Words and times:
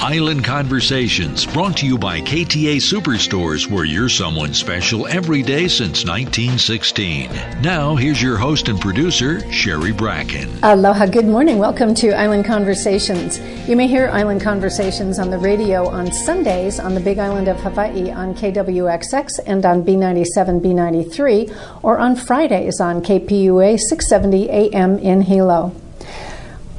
Island 0.00 0.44
Conversations 0.44 1.46
brought 1.46 1.78
to 1.78 1.86
you 1.86 1.96
by 1.96 2.20
KTA 2.20 2.76
Superstores 2.76 3.70
where 3.70 3.84
you're 3.84 4.08
someone 4.08 4.52
special 4.52 5.06
every 5.06 5.42
day 5.42 5.68
since 5.68 6.04
1916. 6.04 7.30
Now, 7.62 7.96
here's 7.96 8.20
your 8.20 8.36
host 8.36 8.68
and 8.68 8.80
producer, 8.80 9.40
Sherry 9.50 9.92
Bracken. 9.92 10.50
Aloha, 10.62 11.06
good 11.06 11.26
morning. 11.26 11.58
Welcome 11.58 11.94
to 11.96 12.12
Island 12.12 12.44
Conversations. 12.44 13.40
You 13.68 13.76
may 13.76 13.86
hear 13.86 14.08
Island 14.08 14.42
Conversations 14.42 15.18
on 15.18 15.30
the 15.30 15.38
radio 15.38 15.88
on 15.88 16.12
Sundays 16.12 16.78
on 16.78 16.94
the 16.94 17.00
Big 17.00 17.18
Island 17.18 17.48
of 17.48 17.58
Hawaii 17.60 18.10
on 18.10 18.34
KWXX 18.34 19.40
and 19.46 19.64
on 19.64 19.84
B97, 19.84 20.60
B93, 20.60 21.82
or 21.82 21.98
on 21.98 22.14
Fridays 22.14 22.80
on 22.80 23.02
KPUA 23.02 23.78
670 23.78 24.50
AM 24.50 24.98
in 24.98 25.22
Hilo. 25.22 25.74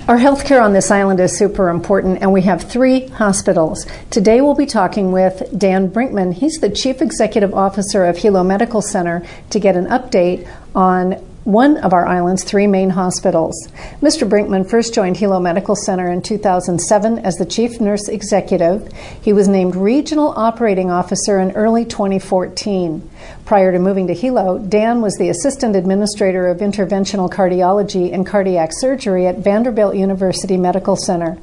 Our 0.08 0.18
healthcare 0.18 0.62
on 0.62 0.74
this 0.74 0.92
island 0.92 1.20
is 1.20 1.36
super 1.36 1.68
important, 1.68 2.22
and 2.22 2.32
we 2.32 2.44
have 2.44 2.62
three 2.62 3.08
hospitals. 3.08 3.88
Today 4.12 4.40
we'll 4.40 4.54
be 4.54 4.68
talking 4.68 5.12
with 5.12 5.42
Dan 5.58 5.90
Brinkman. 5.90 6.32
He's 6.32 6.60
the 6.60 6.70
Chief 6.70 7.02
Executive 7.02 7.56
Officer 7.56 8.06
of 8.06 8.18
Hilo 8.18 8.44
Medical 8.44 8.84
Center 8.84 9.26
to 9.50 9.60
get 9.60 9.76
an 9.76 9.88
update 9.88 10.48
on 10.76 11.26
one 11.46 11.78
of 11.78 11.94
our 11.94 12.08
island's 12.08 12.44
three 12.44 12.66
main 12.66 12.90
hospitals. 12.90 13.68
Mr. 14.02 14.28
Brinkman 14.28 14.68
first 14.68 14.96
joined 14.96 15.18
Hilo 15.18 15.40
Medical 15.40 15.76
Center 15.76 16.12
in 16.12 16.24
2007 16.24 17.20
as 17.20 17.36
the 17.36 17.46
Chief 17.46 17.80
Nurse 17.80 18.08
Executive. 18.08 18.92
He 19.22 19.32
was 19.32 19.48
named 19.48 19.76
Regional 19.76 20.34
Operating 20.36 20.90
Officer 20.90 21.40
in 21.40 21.52
early 21.52 21.86
2014. 21.86 23.08
Prior 23.46 23.72
to 23.72 23.78
moving 23.78 24.08
to 24.08 24.14
Hilo, 24.16 24.58
Dan 24.58 25.02
was 25.02 25.16
the 25.18 25.30
Assistant 25.30 25.76
Administrator 25.76 26.48
of 26.48 26.58
Interventional 26.58 27.32
Cardiology 27.32 28.12
and 28.12 28.26
Cardiac 28.26 28.72
Surgery 28.74 29.28
at 29.28 29.38
Vanderbilt 29.38 29.96
University 29.96 30.58
Medical 30.58 30.96
Center. 30.96 31.38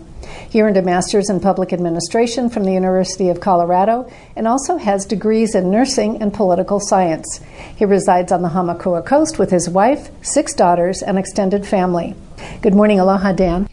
He 0.53 0.61
earned 0.61 0.77
a 0.77 0.83
master's 0.83 1.31
in 1.31 1.41
public 1.41 1.73
administration 1.73 2.51
from 2.51 2.65
the 2.65 2.75
University 2.75 3.31
of 3.31 3.41
Colorado 3.41 4.13
and 4.37 4.47
also 4.47 4.77
has 4.77 5.07
degrees 5.07 5.55
in 5.55 5.71
nursing 5.71 6.21
and 6.21 6.31
political 6.31 6.79
science. 6.79 7.41
He 7.75 7.87
resides 7.87 8.31
on 8.31 8.43
the 8.43 8.51
Hamakua 8.51 9.07
coast 9.07 9.39
with 9.39 9.51
his 9.51 9.71
wife, 9.71 10.11
six 10.21 10.53
daughters, 10.53 11.01
and 11.01 11.19
extended 11.19 11.67
family. 11.67 12.15
Good 12.61 12.75
morning, 12.75 13.01
aloha, 13.01 13.33
Dan. 13.33 13.67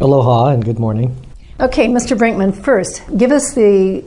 Aloha 0.00 0.46
and 0.46 0.64
good 0.64 0.80
morning. 0.80 1.16
Okay, 1.60 1.86
Mr. 1.86 2.18
Brinkman, 2.18 2.52
first, 2.52 3.00
give 3.16 3.30
us 3.30 3.54
the 3.54 4.04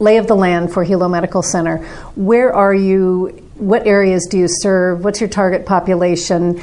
lay 0.00 0.16
of 0.16 0.26
the 0.26 0.34
land 0.34 0.72
for 0.72 0.82
Hilo 0.82 1.06
Medical 1.08 1.44
Center. 1.44 1.76
Where 2.16 2.52
are 2.52 2.74
you? 2.74 3.40
What 3.54 3.86
areas 3.86 4.26
do 4.28 4.36
you 4.36 4.48
serve? 4.48 5.04
What's 5.04 5.20
your 5.20 5.30
target 5.30 5.64
population? 5.64 6.60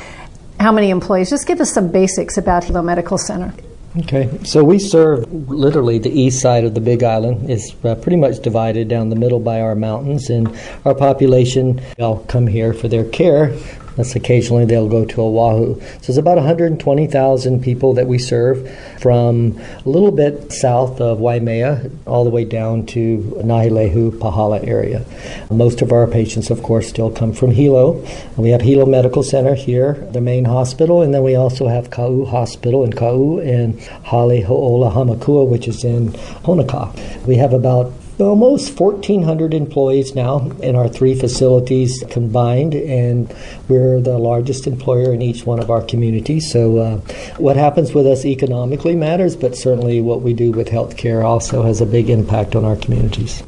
How 0.60 0.74
many 0.74 0.90
employees? 0.90 1.30
Just 1.30 1.48
give 1.48 1.62
us 1.62 1.72
some 1.72 1.90
basics 1.90 2.38
about 2.38 2.66
Hilo 2.66 2.82
Medical 2.82 3.18
Center. 3.18 3.54
Okay, 3.98 4.30
so 4.44 4.64
we 4.64 4.78
serve 4.78 5.32
literally 5.50 5.98
the 5.98 6.12
east 6.12 6.42
side 6.42 6.64
of 6.64 6.76
the 6.76 6.80
Big 6.80 7.02
Island. 7.04 7.50
It's 7.50 7.74
uh, 7.84 7.96
pretty 7.96 8.18
much 8.18 8.40
divided 8.40 8.88
down 8.88 9.10
the 9.10 9.16
middle 9.16 9.40
by 9.40 9.62
our 9.62 9.74
mountains, 9.74 10.30
and 10.30 10.56
our 10.86 10.94
population 10.94 11.82
all 11.98 12.20
come 12.26 12.46
here 12.46 12.72
for 12.72 12.88
their 12.88 13.06
care. 13.06 13.52
Unless 14.00 14.16
occasionally 14.16 14.64
they'll 14.64 14.88
go 14.88 15.04
to 15.04 15.22
Oahu. 15.22 15.78
So 15.82 16.06
it's 16.08 16.18
about 16.18 16.38
120,000 16.38 17.62
people 17.62 17.92
that 17.96 18.08
we 18.08 18.18
serve 18.18 18.66
from 18.98 19.60
a 19.86 19.90
little 19.90 20.14
bit 20.14 20.54
south 20.54 21.02
of 21.02 21.20
Waimea 21.20 21.92
all 22.08 22.24
the 22.24 22.30
way 22.30 22.46
down 22.46 22.86
to 22.86 23.18
Naalehu, 23.44 24.12
Pahala 24.12 24.66
area. 24.66 25.04
Most 25.52 25.82
of 25.82 25.92
our 25.92 26.08
patients, 26.08 26.50
of 26.50 26.64
course, 26.64 26.88
still 26.88 27.12
come 27.12 27.34
from 27.34 27.52
Hilo. 27.52 28.02
We 28.38 28.52
have 28.52 28.62
Hilo 28.62 28.86
Medical 28.86 29.22
Center 29.22 29.54
here, 29.54 29.96
the 30.14 30.22
main 30.22 30.46
hospital, 30.46 31.02
and 31.02 31.14
then 31.14 31.24
we 31.24 31.36
also 31.36 31.68
have 31.68 31.90
Kau 31.90 32.24
Hospital 32.24 32.86
in 32.86 32.94
Kau 32.94 33.40
and 33.40 33.78
Hale 33.82 34.46
Ho'ola 34.46 34.94
Hamakua, 34.94 35.46
which 35.46 35.68
is 35.68 35.84
in 35.84 36.14
Honokaa. 36.46 37.28
We 37.28 37.36
have 37.36 37.52
about 37.52 37.92
almost 38.22 38.80
1,400 38.80 39.54
employees 39.54 40.16
now 40.16 40.50
in 40.62 40.76
our 40.76 40.88
three 40.88 41.16
facilities 41.16 42.04
combined, 42.10 42.76
and 42.76 43.34
we're 43.68 44.02
the 44.02 44.18
largest 44.18 44.68
employer 44.68 45.14
in 45.14 45.22
each 45.22 45.46
one 45.46 45.60
of 45.60 45.70
our 45.70 45.82
communities. 45.82 46.52
So, 46.52 46.78
uh, 46.78 46.98
what 47.38 47.56
happens 47.56 47.94
with 47.94 48.06
us 48.06 48.26
economically 48.26 48.96
matters, 48.96 49.36
but 49.36 49.56
certainly 49.56 50.02
what 50.02 50.22
we 50.22 50.34
do 50.34 50.52
with 50.52 50.68
healthcare 50.68 51.24
also 51.24 51.64
has 51.64 51.82
a 51.82 51.86
big 51.86 52.10
impact 52.10 52.56
on 52.56 52.66
our 52.66 52.76
communities. 52.76 53.44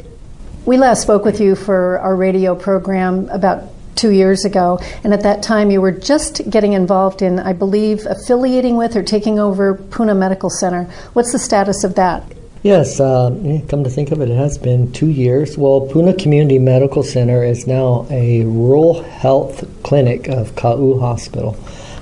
We 0.66 0.78
last 0.78 1.02
spoke 1.02 1.26
with 1.26 1.42
you 1.42 1.56
for 1.56 2.00
our 2.00 2.16
radio 2.16 2.56
program 2.56 3.28
about 3.30 3.64
two 3.96 4.12
years 4.12 4.46
ago, 4.46 4.80
and 5.04 5.14
at 5.14 5.24
that 5.24 5.44
time 5.44 5.70
you 5.70 5.82
were 5.82 5.92
just 5.92 6.50
getting 6.50 6.74
involved 6.74 7.22
in, 7.22 7.40
I 7.40 7.54
believe, 7.54 8.06
affiliating 8.06 8.78
with 8.78 8.96
or 8.96 9.04
taking 9.04 9.40
over 9.40 9.76
Puna 9.76 10.16
Medical 10.16 10.50
Center. 10.50 10.84
What's 11.14 11.32
the 11.32 11.40
status 11.40 11.84
of 11.84 11.96
that? 11.96 12.24
Yes, 12.64 13.00
uh, 13.00 13.32
come 13.70 13.84
to 13.84 13.90
think 13.90 14.12
of 14.12 14.22
it, 14.22 14.30
it 14.30 14.36
has 14.36 14.60
been 14.60 14.92
two 14.92 15.10
years. 15.10 15.58
Well, 15.58 15.82
Puna 15.82 16.14
Community 16.14 16.60
Medical 16.60 17.02
Center 17.02 17.44
is 17.44 17.66
now 17.66 18.06
a 18.12 18.44
rural 18.44 19.02
health 19.02 19.68
clinic 19.82 20.28
of 20.28 20.56
Kau 20.56 21.00
Hospital. 21.00 21.58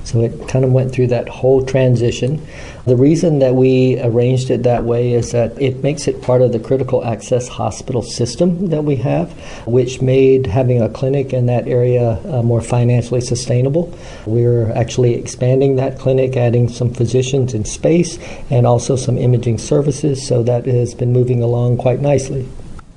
So 0.09 0.21
it 0.21 0.47
kind 0.47 0.65
of 0.65 0.71
went 0.71 0.91
through 0.91 1.07
that 1.07 1.29
whole 1.29 1.63
transition. 1.63 2.43
The 2.85 2.95
reason 2.95 3.37
that 3.39 3.53
we 3.53 4.01
arranged 4.01 4.49
it 4.49 4.63
that 4.63 4.83
way 4.83 5.13
is 5.13 5.33
that 5.33 5.61
it 5.61 5.83
makes 5.83 6.07
it 6.07 6.23
part 6.23 6.41
of 6.41 6.51
the 6.51 6.59
critical 6.59 7.05
access 7.05 7.47
hospital 7.47 8.01
system 8.01 8.69
that 8.69 8.83
we 8.83 8.95
have, 8.95 9.31
which 9.67 10.01
made 10.01 10.47
having 10.47 10.81
a 10.81 10.89
clinic 10.89 11.31
in 11.31 11.45
that 11.45 11.67
area 11.67 12.19
uh, 12.25 12.41
more 12.41 12.59
financially 12.59 13.21
sustainable. 13.21 13.95
We're 14.25 14.71
actually 14.71 15.13
expanding 15.13 15.75
that 15.75 15.99
clinic, 15.99 16.35
adding 16.35 16.69
some 16.69 16.91
physicians 16.91 17.53
in 17.53 17.63
space, 17.65 18.17
and 18.49 18.65
also 18.65 18.95
some 18.95 19.15
imaging 19.15 19.59
services, 19.59 20.25
so 20.25 20.41
that 20.41 20.65
has 20.65 20.95
been 20.95 21.13
moving 21.13 21.43
along 21.43 21.77
quite 21.77 21.99
nicely. 21.99 22.47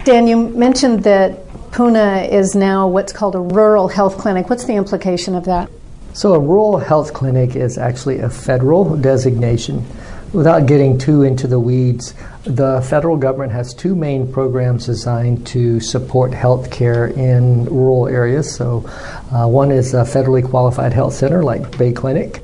Dan, 0.04 0.26
you 0.26 0.48
mentioned 0.48 1.04
that 1.04 1.38
Puna 1.72 2.22
is 2.30 2.54
now 2.54 2.88
what's 2.88 3.12
called 3.12 3.34
a 3.34 3.40
rural 3.40 3.88
health 3.88 4.16
clinic. 4.16 4.48
What's 4.48 4.64
the 4.64 4.76
implication 4.76 5.34
of 5.34 5.44
that? 5.44 5.68
So, 6.14 6.34
a 6.34 6.38
rural 6.38 6.76
health 6.76 7.14
clinic 7.14 7.56
is 7.56 7.78
actually 7.78 8.18
a 8.18 8.28
federal 8.28 8.96
designation. 8.96 9.86
Without 10.34 10.66
getting 10.66 10.98
too 10.98 11.22
into 11.22 11.46
the 11.46 11.58
weeds, 11.58 12.14
the 12.44 12.84
federal 12.88 13.16
government 13.16 13.52
has 13.52 13.72
two 13.72 13.94
main 13.94 14.30
programs 14.30 14.86
designed 14.86 15.46
to 15.48 15.80
support 15.80 16.34
health 16.34 16.70
care 16.70 17.06
in 17.06 17.64
rural 17.64 18.08
areas. 18.08 18.54
So, 18.54 18.84
uh, 19.32 19.46
one 19.46 19.70
is 19.70 19.94
a 19.94 20.02
federally 20.02 20.46
qualified 20.46 20.92
health 20.92 21.14
center 21.14 21.42
like 21.42 21.78
Bay 21.78 21.92
Clinic, 21.92 22.42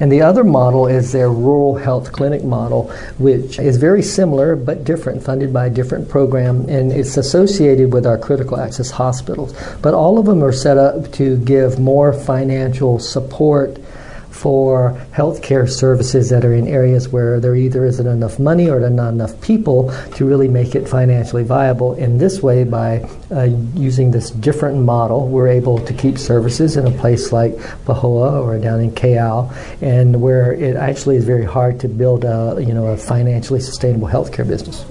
and 0.00 0.12
the 0.12 0.20
other 0.22 0.44
model 0.44 0.86
is 0.86 1.12
their 1.12 1.30
rural 1.30 1.76
health 1.76 2.12
clinic 2.12 2.44
model, 2.44 2.90
which 3.18 3.58
is 3.58 3.76
very 3.76 4.02
similar 4.02 4.54
but 4.56 4.84
different, 4.84 5.22
funded 5.22 5.52
by 5.52 5.66
a 5.66 5.70
different 5.70 6.08
program, 6.08 6.68
and 6.68 6.92
it's 6.92 7.16
associated 7.16 7.92
with 7.92 8.06
our 8.06 8.18
critical 8.18 8.58
access 8.58 8.90
hospitals. 8.90 9.54
But 9.80 9.94
all 9.94 10.18
of 10.18 10.26
them 10.26 10.42
are 10.42 10.52
set 10.52 10.76
up 10.76 11.12
to 11.12 11.38
give 11.38 11.78
more 11.78 12.12
financial 12.12 12.98
support 12.98 13.78
for 14.30 14.92
healthcare 15.12 15.68
services 15.68 16.30
that 16.30 16.44
are 16.44 16.54
in 16.54 16.66
areas 16.66 17.08
where 17.08 17.40
there 17.40 17.54
either 17.54 17.84
isn't 17.86 18.06
enough 18.06 18.38
money 18.38 18.68
or 18.68 18.80
there's 18.80 18.92
not 18.92 19.12
enough 19.12 19.40
people 19.40 19.92
to 20.14 20.26
really 20.26 20.48
make 20.48 20.74
it 20.74 20.88
financially 20.88 21.42
viable. 21.42 21.94
In 21.94 22.18
this 22.18 22.42
way, 22.42 22.64
by 22.64 23.08
uh, 23.30 23.44
using 23.74 24.10
this 24.10 24.30
different 24.30 24.78
model, 24.78 25.28
we're 25.28 25.48
able 25.48 25.78
to 25.78 25.92
keep 25.94 26.18
services 26.18 26.76
in 26.76 26.86
a 26.86 26.90
place 26.90 27.32
like 27.32 27.54
Pahoa 27.86 28.42
or 28.42 28.58
down 28.58 28.80
in 28.80 28.90
Keao, 28.90 29.52
and 29.80 30.20
where 30.20 30.52
it 30.52 30.76
actually 30.76 31.16
is 31.16 31.24
very 31.24 31.44
hard 31.44 31.80
to 31.80 31.88
build 31.88 32.24
a 32.24 32.56
you 32.60 32.74
know 32.74 32.86
a 32.88 32.96
financially 32.96 33.60
sustainable 33.60 34.08
healthcare 34.08 34.46
business. 34.46 34.84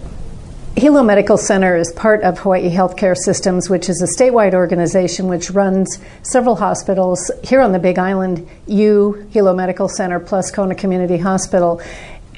Hilo 0.78 1.04
Medical 1.04 1.38
Center 1.38 1.78
is 1.78 1.94
part 1.94 2.22
of 2.24 2.40
Hawaii 2.40 2.70
Healthcare 2.70 3.16
Systems, 3.16 3.70
which 3.70 3.88
is 3.88 4.02
a 4.02 4.22
statewide 4.22 4.54
organization 4.54 5.30
which 5.30 5.50
runs 5.52 6.00
several 6.22 6.58
hospitals 6.58 7.32
here 7.46 7.62
on 7.62 7.72
the 7.72 7.80
Big 7.80 7.98
Island. 7.98 8.46
You, 8.68 9.26
Hilo 9.32 9.54
Medical 9.54 9.88
Center, 9.88 10.20
plus 10.20 10.52
Kona 10.52 10.76
Community 10.76 11.18
Hospital. 11.18 11.82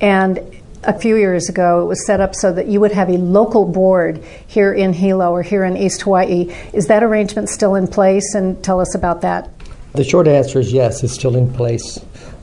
And 0.01 0.39
a 0.84 0.98
few 0.98 1.16
years 1.16 1.50
ago, 1.50 1.81
it 1.81 1.86
was 1.86 2.06
set 2.06 2.22
up 2.22 2.36
so 2.36 2.54
that 2.54 2.68
you 2.68 2.80
would 2.80 2.92
have 2.92 3.10
a 3.10 3.18
local 3.18 3.66
board 3.66 4.24
here 4.45 4.72
in 4.72 4.94
Hilo 4.94 5.31
or 5.31 5.42
here 5.42 5.63
in 5.63 5.75
East 5.75 6.04
Hawaii. 6.04 6.54
Is 6.74 6.86
that 6.89 7.01
arrangement 7.01 7.50
still 7.50 7.74
in 7.74 7.88
place? 7.88 8.36
And 8.36 8.63
tell 8.63 8.80
us 8.80 8.94
about 8.94 9.22
that. 9.22 9.50
The 9.94 10.04
short 10.04 10.28
answer 10.28 10.60
is 10.60 10.72
yes, 10.72 11.04
it's 11.04 11.13
still 11.13 11.36
in 11.36 11.51
place. 11.54 12.00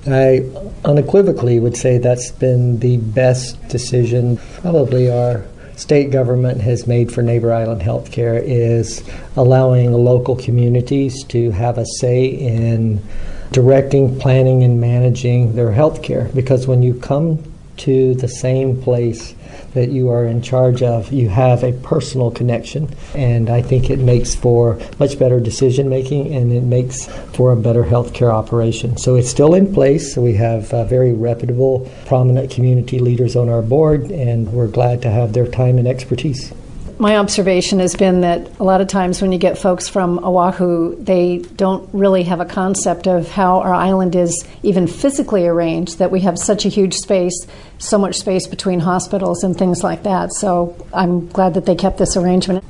I 0.09 0.43
unequivocally 0.85 1.61
would 1.61 1.77
say 1.77 1.99
that's 1.99 2.33
been 2.33 2.81
the 2.81 2.97
best 2.97 3.69
decision, 3.69 4.39
probably 4.61 5.09
our 5.09 5.45
state 5.77 6.11
government 6.11 6.61
has 6.61 6.87
made 6.87 7.13
for 7.13 7.23
Neighbor 7.23 7.53
Island 7.53 7.83
healthcare 7.83 8.43
is 8.43 9.03
allowing 9.37 9.93
local 9.93 10.37
communities 10.37 11.25
to 11.25 11.51
have 11.51 11.79
a 11.79 11.87
say 11.99 12.27
in 12.27 13.03
directing, 13.53 14.19
planning, 14.19 14.63
and 14.63 14.81
managing 14.81 15.55
their 15.55 15.73
health 15.73 16.03
care. 16.03 16.31
Because 16.35 16.67
when 16.67 16.83
you 16.83 16.95
come 16.95 17.43
to 17.79 18.15
the 18.15 18.29
same 18.29 18.81
place 18.81 19.35
that 19.75 19.91
you 19.91 20.11
are 20.11 20.25
in 20.25 20.41
charge 20.41 20.83
of, 20.83 21.13
you 21.13 21.29
have 21.29 21.63
a 21.63 21.73
personal 21.73 22.31
connection. 22.31 22.89
And 23.15 23.51
I 23.51 23.61
think 23.61 23.91
it 23.91 23.99
makes 23.99 24.35
for 24.35 24.81
much 24.99 25.19
better 25.19 25.41
decision 25.41 25.89
making 25.89 26.35
and 26.35 26.53
it 26.53 26.63
makes 26.63 27.07
for 27.35 27.53
a 27.53 27.57
better 27.57 27.85
healthcare 27.85 28.33
operation. 28.33 28.97
So 28.97 29.17
it's 29.17 29.29
still 29.29 29.55
in 29.55 29.73
place. 29.73 30.17
We 30.17 30.35
have 30.35 30.73
uh, 30.73 30.85
very 30.85 31.13
reputable, 31.13 31.91
prominent 32.07 32.51
community 32.51 32.99
leaders 32.99 33.37
on 33.37 33.49
our 33.49 33.63
board, 33.63 34.11
and 34.11 34.53
we're 34.53 34.69
glad 34.69 35.03
to 35.03 35.11
have 35.11 35.33
their 35.33 35.47
time 35.47 35.79
and 35.79 35.87
expertise 35.87 36.53
my 36.99 37.17
observation 37.17 37.81
has 37.81 37.95
been 37.95 38.21
that 38.23 38.59
a 38.59 38.65
lot 38.65 38.81
of 38.81 38.89
times 38.89 39.21
when 39.21 39.33
you 39.33 39.39
get 39.39 39.59
folks 39.59 39.89
from 39.89 40.25
Oahu, 40.25 40.97
they 41.03 41.39
don't 41.57 41.89
really 41.93 42.23
have 42.25 42.41
a 42.41 42.45
concept 42.45 43.07
of 43.07 43.29
how 43.31 43.61
our 43.61 43.75
island 43.75 44.15
is 44.15 44.47
even 44.63 44.87
physically 44.87 45.47
arranged, 45.47 45.99
that 45.99 46.11
we 46.11 46.21
have 46.21 46.39
such 46.39 46.65
a 46.65 46.69
huge 46.69 46.95
space, 46.95 47.47
so 47.79 47.99
much 47.99 48.17
space 48.17 48.47
between 48.47 48.81
hospitals 48.81 49.45
and 49.45 49.57
things 49.57 49.83
like 49.83 50.03
that. 50.05 50.33
So 50.33 50.77
I'm 50.93 51.29
glad 51.29 51.55
that 51.55 51.67
they 51.67 51.75
kept 51.75 51.99
this 51.99 52.17
arrangement. 52.17 52.65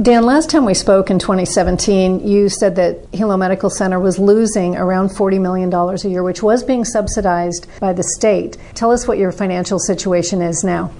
Dan, 0.00 0.24
last 0.24 0.48
time 0.48 0.64
we 0.64 0.72
spoke 0.72 1.10
in 1.10 1.18
2017, 1.18 2.26
you 2.26 2.48
said 2.48 2.76
that 2.76 3.06
Hilo 3.12 3.36
Medical 3.36 3.68
Center 3.68 4.00
was 4.00 4.18
losing 4.18 4.74
around 4.74 5.10
$40 5.10 5.38
million 5.40 5.70
a 5.74 6.08
year, 6.08 6.22
which 6.22 6.42
was 6.42 6.62
being 6.64 6.86
subsidized 6.86 7.66
by 7.80 7.92
the 7.92 8.02
state. 8.02 8.56
Tell 8.72 8.92
us 8.92 9.06
what 9.06 9.18
your 9.18 9.30
financial 9.30 9.78
situation 9.78 10.40
is 10.40 10.64
now. 10.64 10.90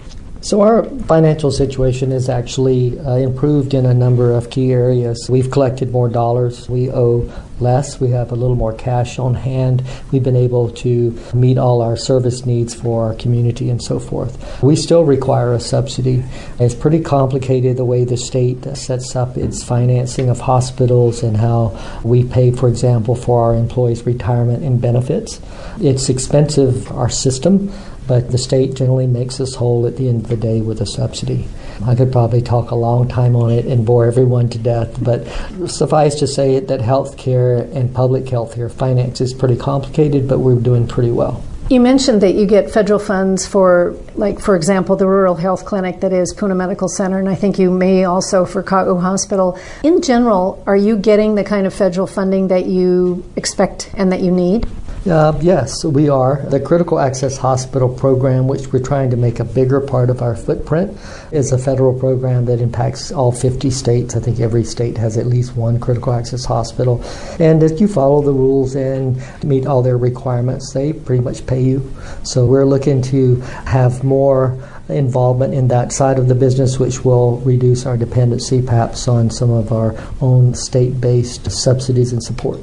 So, 0.42 0.62
our 0.62 0.84
financial 1.00 1.50
situation 1.50 2.12
is 2.12 2.30
actually 2.30 2.98
uh, 2.98 3.16
improved 3.16 3.74
in 3.74 3.84
a 3.84 3.92
number 3.92 4.32
of 4.32 4.48
key 4.48 4.72
areas. 4.72 5.28
We've 5.28 5.50
collected 5.50 5.90
more 5.90 6.08
dollars. 6.08 6.66
We 6.66 6.90
owe 6.90 7.30
less. 7.60 8.00
We 8.00 8.08
have 8.12 8.32
a 8.32 8.34
little 8.36 8.56
more 8.56 8.72
cash 8.72 9.18
on 9.18 9.34
hand. 9.34 9.84
We've 10.10 10.22
been 10.22 10.36
able 10.36 10.70
to 10.70 11.18
meet 11.34 11.58
all 11.58 11.82
our 11.82 11.94
service 11.94 12.46
needs 12.46 12.74
for 12.74 13.04
our 13.04 13.14
community 13.16 13.68
and 13.68 13.82
so 13.82 13.98
forth. 13.98 14.62
We 14.62 14.76
still 14.76 15.04
require 15.04 15.52
a 15.52 15.60
subsidy. 15.60 16.24
It's 16.58 16.74
pretty 16.74 17.00
complicated 17.00 17.76
the 17.76 17.84
way 17.84 18.04
the 18.04 18.16
state 18.16 18.64
sets 18.78 19.14
up 19.14 19.36
its 19.36 19.62
financing 19.62 20.30
of 20.30 20.40
hospitals 20.40 21.22
and 21.22 21.36
how 21.36 21.78
we 22.02 22.24
pay, 22.24 22.50
for 22.50 22.68
example, 22.68 23.14
for 23.14 23.42
our 23.42 23.54
employees' 23.54 24.06
retirement 24.06 24.64
and 24.64 24.80
benefits. 24.80 25.38
It's 25.82 26.08
expensive, 26.08 26.90
our 26.92 27.10
system 27.10 27.70
but 28.10 28.32
the 28.32 28.38
state 28.38 28.74
generally 28.74 29.06
makes 29.06 29.40
us 29.40 29.54
whole 29.54 29.86
at 29.86 29.96
the 29.96 30.08
end 30.08 30.24
of 30.24 30.28
the 30.28 30.36
day 30.36 30.60
with 30.60 30.80
a 30.80 30.84
subsidy. 30.84 31.46
I 31.86 31.94
could 31.94 32.10
probably 32.10 32.42
talk 32.42 32.72
a 32.72 32.74
long 32.74 33.06
time 33.06 33.36
on 33.36 33.52
it 33.52 33.66
and 33.66 33.86
bore 33.86 34.04
everyone 34.04 34.48
to 34.48 34.58
death, 34.58 35.00
but 35.00 35.28
suffice 35.70 36.16
to 36.16 36.26
say 36.26 36.58
that 36.58 36.80
health 36.80 37.16
care 37.16 37.58
and 37.58 37.94
public 37.94 38.28
health 38.28 38.56
care 38.56 38.68
finance 38.68 39.20
is 39.20 39.32
pretty 39.32 39.56
complicated, 39.56 40.26
but 40.26 40.40
we're 40.40 40.56
doing 40.56 40.88
pretty 40.88 41.12
well. 41.12 41.44
You 41.70 41.78
mentioned 41.78 42.20
that 42.22 42.34
you 42.34 42.46
get 42.46 42.68
federal 42.68 42.98
funds 42.98 43.46
for, 43.46 43.94
like, 44.16 44.40
for 44.40 44.56
example, 44.56 44.96
the 44.96 45.06
rural 45.06 45.36
health 45.36 45.64
clinic 45.64 46.00
that 46.00 46.12
is 46.12 46.34
Puna 46.34 46.56
Medical 46.56 46.88
Center, 46.88 47.20
and 47.20 47.28
I 47.28 47.36
think 47.36 47.60
you 47.60 47.70
may 47.70 48.02
also 48.02 48.44
for 48.44 48.60
Ka'u 48.64 49.00
Hospital. 49.00 49.56
In 49.84 50.02
general, 50.02 50.60
are 50.66 50.74
you 50.74 50.96
getting 50.96 51.36
the 51.36 51.44
kind 51.44 51.68
of 51.68 51.72
federal 51.72 52.08
funding 52.08 52.48
that 52.48 52.66
you 52.66 53.22
expect 53.36 53.88
and 53.94 54.10
that 54.10 54.18
you 54.18 54.32
need? 54.32 54.66
Uh, 55.08 55.32
yes, 55.40 55.82
we 55.82 56.10
are. 56.10 56.42
The 56.50 56.60
Critical 56.60 56.98
Access 56.98 57.38
Hospital 57.38 57.88
program, 57.88 58.46
which 58.46 58.70
we're 58.70 58.84
trying 58.84 59.08
to 59.08 59.16
make 59.16 59.40
a 59.40 59.44
bigger 59.44 59.80
part 59.80 60.10
of 60.10 60.20
our 60.20 60.36
footprint, 60.36 60.94
is 61.32 61.52
a 61.52 61.58
federal 61.58 61.98
program 61.98 62.44
that 62.44 62.60
impacts 62.60 63.10
all 63.10 63.32
50 63.32 63.70
states. 63.70 64.14
I 64.14 64.20
think 64.20 64.40
every 64.40 64.62
state 64.62 64.98
has 64.98 65.16
at 65.16 65.24
least 65.24 65.56
one 65.56 65.80
critical 65.80 66.12
access 66.12 66.44
hospital. 66.44 67.02
And 67.38 67.62
if 67.62 67.80
you 67.80 67.88
follow 67.88 68.20
the 68.20 68.34
rules 68.34 68.74
and 68.74 69.16
meet 69.42 69.64
all 69.64 69.82
their 69.82 69.96
requirements, 69.96 70.74
they 70.74 70.92
pretty 70.92 71.22
much 71.22 71.46
pay 71.46 71.62
you. 71.62 71.90
So 72.22 72.44
we're 72.44 72.66
looking 72.66 73.00
to 73.04 73.36
have 73.64 74.04
more 74.04 74.58
involvement 74.90 75.54
in 75.54 75.68
that 75.68 75.92
side 75.92 76.18
of 76.18 76.28
the 76.28 76.34
business, 76.34 76.78
which 76.78 77.06
will 77.06 77.38
reduce 77.38 77.86
our 77.86 77.96
dependency 77.96 78.60
perhaps 78.60 79.08
on 79.08 79.30
some 79.30 79.50
of 79.50 79.72
our 79.72 79.94
own 80.20 80.52
state 80.52 81.00
based 81.00 81.50
subsidies 81.50 82.12
and 82.12 82.22
support. 82.22 82.60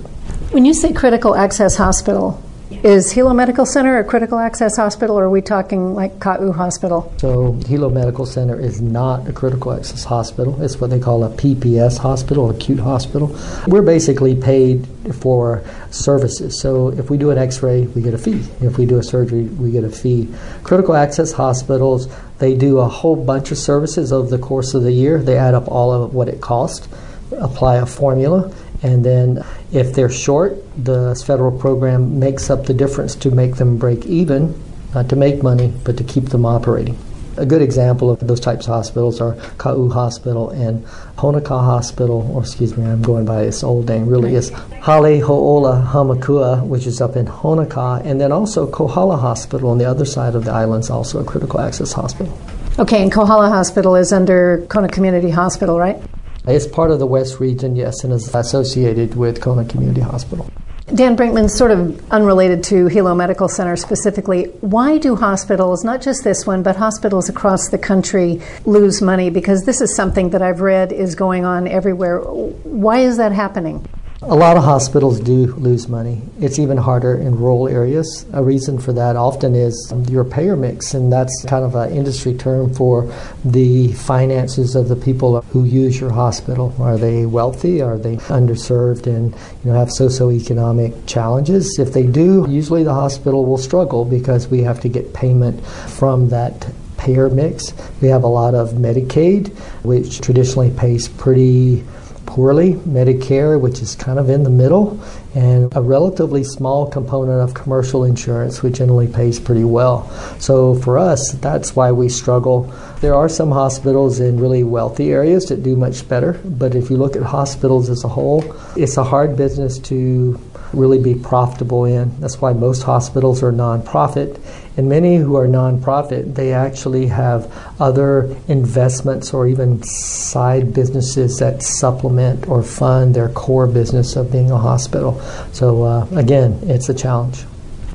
When 0.51 0.63
you 0.63 0.73
say 0.73 0.93
critical 0.93 1.35
access 1.35 1.75
hospital, 1.75 2.41
is 2.71 3.11
Hilo 3.11 3.33
Medical 3.33 3.65
Center 3.65 3.99
a 3.99 4.03
critical 4.03 4.39
access 4.39 4.77
hospital, 4.77 5.19
or 5.19 5.25
are 5.25 5.29
we 5.29 5.41
talking 5.41 5.93
like 5.93 6.21
Ka'u 6.21 6.53
Hospital? 6.53 7.13
So, 7.17 7.53
Hilo 7.67 7.89
Medical 7.89 8.25
Center 8.25 8.57
is 8.57 8.81
not 8.81 9.27
a 9.27 9.33
critical 9.33 9.73
access 9.73 10.05
hospital. 10.05 10.61
It's 10.61 10.79
what 10.79 10.89
they 10.89 10.99
call 10.99 11.25
a 11.25 11.29
PPS 11.29 11.97
hospital, 11.97 12.49
acute 12.49 12.79
hospital. 12.79 13.37
We're 13.67 13.81
basically 13.81 14.35
paid 14.35 14.87
for 15.19 15.63
services. 15.91 16.61
So, 16.61 16.89
if 16.89 17.09
we 17.09 17.17
do 17.17 17.29
an 17.29 17.37
x 17.37 17.61
ray, 17.61 17.81
we 17.87 18.01
get 18.01 18.13
a 18.13 18.17
fee. 18.17 18.45
If 18.61 18.77
we 18.77 18.85
do 18.85 18.99
a 18.99 19.03
surgery, 19.03 19.43
we 19.43 19.71
get 19.71 19.83
a 19.83 19.89
fee. 19.89 20.33
Critical 20.63 20.95
access 20.95 21.33
hospitals, 21.33 22.07
they 22.39 22.55
do 22.55 22.79
a 22.79 22.87
whole 22.87 23.17
bunch 23.17 23.51
of 23.51 23.57
services 23.57 24.13
over 24.13 24.29
the 24.29 24.41
course 24.41 24.73
of 24.73 24.83
the 24.83 24.93
year. 24.93 25.21
They 25.21 25.37
add 25.37 25.55
up 25.55 25.67
all 25.67 25.91
of 25.91 26.13
what 26.13 26.29
it 26.29 26.39
costs, 26.39 26.87
apply 27.31 27.75
a 27.75 27.85
formula, 27.85 28.53
and 28.83 29.03
then 29.03 29.43
if 29.71 29.93
they're 29.93 30.09
short, 30.09 30.57
the 30.81 31.21
federal 31.25 31.57
program 31.57 32.19
makes 32.19 32.49
up 32.49 32.65
the 32.65 32.73
difference 32.73 33.15
to 33.15 33.31
make 33.31 33.55
them 33.55 33.77
break 33.77 34.05
even, 34.05 34.53
not 34.93 35.09
to 35.09 35.15
make 35.15 35.43
money, 35.43 35.73
but 35.83 35.97
to 35.97 36.03
keep 36.03 36.25
them 36.25 36.45
operating. 36.45 36.97
A 37.37 37.45
good 37.45 37.61
example 37.61 38.09
of 38.09 38.19
those 38.25 38.39
types 38.39 38.65
of 38.65 38.73
hospitals 38.73 39.21
are 39.21 39.35
Ka'u 39.59 39.89
Hospital 39.89 40.49
and 40.49 40.83
Honokaa 41.17 41.63
Hospital, 41.63 42.31
or 42.33 42.41
excuse 42.41 42.75
me, 42.75 42.83
I'm 42.83 43.03
going 43.03 43.25
by 43.25 43.43
this 43.43 43.63
old 43.63 43.87
name, 43.89 44.07
really 44.07 44.33
is 44.33 44.49
Hale 44.49 45.21
Ho'ola 45.21 45.87
Hamakua, 45.91 46.65
which 46.65 46.87
is 46.87 46.99
up 46.99 47.15
in 47.15 47.27
Honokaa, 47.27 48.03
and 48.03 48.19
then 48.19 48.31
also 48.31 48.65
Kohala 48.65 49.17
Hospital 49.17 49.69
on 49.69 49.77
the 49.77 49.85
other 49.85 50.05
side 50.05 50.33
of 50.33 50.45
the 50.45 50.51
island 50.51 50.85
is 50.85 50.89
also 50.89 51.19
a 51.19 51.23
critical 51.23 51.59
access 51.59 51.91
hospital. 51.91 52.35
Okay, 52.79 53.03
and 53.03 53.11
Kohala 53.11 53.49
Hospital 53.49 53.95
is 53.95 54.11
under 54.11 54.65
Kona 54.69 54.87
Community 54.87 55.29
Hospital, 55.29 55.77
right? 55.77 56.01
It's 56.47 56.65
part 56.65 56.91
of 56.91 56.99
the 56.99 57.05
West 57.05 57.41
region, 57.41 57.75
yes, 57.75 58.05
and 58.05 58.13
is 58.13 58.33
associated 58.33 59.15
with 59.15 59.41
Kona 59.41 59.65
Community 59.65 59.99
Hospital. 59.99 60.49
Dan 60.95 61.17
Brinkman, 61.17 61.49
sort 61.49 61.71
of 61.71 62.01
unrelated 62.11 62.63
to 62.65 62.87
Hilo 62.87 63.13
Medical 63.13 63.49
Center 63.49 63.75
specifically, 63.75 64.45
why 64.61 64.97
do 64.97 65.17
hospitals, 65.17 65.83
not 65.83 66.01
just 66.01 66.23
this 66.23 66.47
one, 66.47 66.63
but 66.63 66.77
hospitals 66.77 67.27
across 67.27 67.67
the 67.67 67.77
country, 67.77 68.41
lose 68.63 69.01
money? 69.01 69.29
Because 69.29 69.65
this 69.65 69.81
is 69.81 69.93
something 69.93 70.29
that 70.29 70.41
I've 70.41 70.61
read 70.61 70.93
is 70.93 71.15
going 71.15 71.43
on 71.43 71.67
everywhere. 71.67 72.21
Why 72.21 72.99
is 72.99 73.17
that 73.17 73.33
happening? 73.33 73.85
A 74.23 74.35
lot 74.35 74.57
of 74.57 74.63
hospitals 74.63 75.19
do 75.19 75.53
lose 75.57 75.87
money. 75.87 76.23
It's 76.39 76.57
even 76.57 76.75
harder 76.75 77.15
in 77.15 77.37
rural 77.37 77.67
areas. 77.67 78.25
A 78.33 78.41
reason 78.41 78.79
for 78.79 78.91
that 78.93 79.15
often 79.15 79.53
is 79.53 79.93
your 80.09 80.23
payer 80.23 80.55
mix, 80.55 80.95
and 80.95 81.13
that's 81.13 81.45
kind 81.47 81.63
of 81.63 81.75
an 81.75 81.91
industry 81.91 82.33
term 82.33 82.73
for 82.73 83.13
the 83.45 83.93
finances 83.93 84.75
of 84.75 84.87
the 84.87 84.95
people 84.95 85.41
who 85.41 85.65
use 85.65 85.99
your 85.99 86.11
hospital. 86.11 86.73
Are 86.79 86.97
they 86.97 87.27
wealthy? 87.27 87.79
Are 87.79 87.99
they 87.99 88.15
underserved 88.17 89.05
and 89.05 89.35
you 89.63 89.71
know 89.71 89.77
have 89.77 89.89
socioeconomic 89.89 91.05
challenges? 91.05 91.77
If 91.77 91.93
they 91.93 92.07
do, 92.07 92.47
usually 92.49 92.83
the 92.83 92.95
hospital 92.95 93.45
will 93.45 93.59
struggle 93.59 94.03
because 94.03 94.47
we 94.47 94.63
have 94.63 94.79
to 94.79 94.89
get 94.89 95.13
payment 95.13 95.63
from 95.63 96.29
that 96.29 96.67
payer 96.97 97.29
mix. 97.29 97.71
We 98.01 98.07
have 98.07 98.23
a 98.23 98.27
lot 98.27 98.55
of 98.55 98.71
Medicaid, 98.71 99.55
which 99.83 100.21
traditionally 100.21 100.71
pays 100.71 101.07
pretty 101.07 101.85
poorly, 102.27 102.73
Medicare, 102.73 103.59
which 103.59 103.81
is 103.81 103.95
kind 103.95 104.19
of 104.19 104.29
in 104.29 104.43
the 104.43 104.49
middle, 104.51 104.99
and 105.33 105.75
a 105.75 105.81
relatively 105.81 106.43
small 106.43 106.87
component 106.87 107.41
of 107.41 107.55
commercial 107.55 108.03
insurance, 108.03 108.61
which 108.61 108.75
generally 108.75 109.07
pays 109.07 109.39
pretty 109.39 109.63
well. 109.63 110.07
So 110.39 110.75
for 110.75 110.99
us, 110.99 111.31
that's 111.31 111.75
why 111.75 111.91
we 111.91 112.09
struggle. 112.09 112.71
There 113.01 113.15
are 113.15 113.29
some 113.29 113.51
hospitals 113.51 114.19
in 114.19 114.39
really 114.39 114.63
wealthy 114.63 115.11
areas 115.11 115.45
that 115.45 115.63
do 115.63 115.75
much 115.75 116.07
better, 116.07 116.39
but 116.45 116.75
if 116.75 116.91
you 116.91 116.97
look 116.97 117.15
at 117.15 117.23
hospitals 117.23 117.89
as 117.89 118.03
a 118.03 118.07
whole, 118.09 118.43
it's 118.75 118.97
a 118.97 119.03
hard 119.03 119.35
business 119.35 119.79
to 119.79 120.39
really 120.73 120.99
be 120.99 121.15
profitable 121.15 121.85
in. 121.85 122.19
That's 122.19 122.41
why 122.41 122.53
most 122.53 122.83
hospitals 122.83 123.41
are 123.41 123.51
nonprofit. 123.51 124.39
And 124.77 124.87
many 124.87 125.17
who 125.17 125.35
are 125.35 125.47
nonprofit, 125.47 126.35
they 126.35 126.53
actually 126.53 127.07
have 127.07 127.51
other 127.79 128.35
investments 128.47 129.33
or 129.33 129.47
even 129.47 129.81
side 129.81 130.71
businesses 130.71 131.37
that 131.39 131.63
supplement 131.63 132.47
or 132.47 132.61
fund 132.61 133.15
their 133.15 133.29
core 133.29 133.65
business 133.65 134.15
of 134.15 134.31
being 134.31 134.51
a 134.51 134.57
hospital. 134.57 135.19
So, 135.51 135.83
uh, 135.83 136.07
again, 136.15 136.59
it's 136.63 136.89
a 136.89 136.93
challenge. 136.93 137.43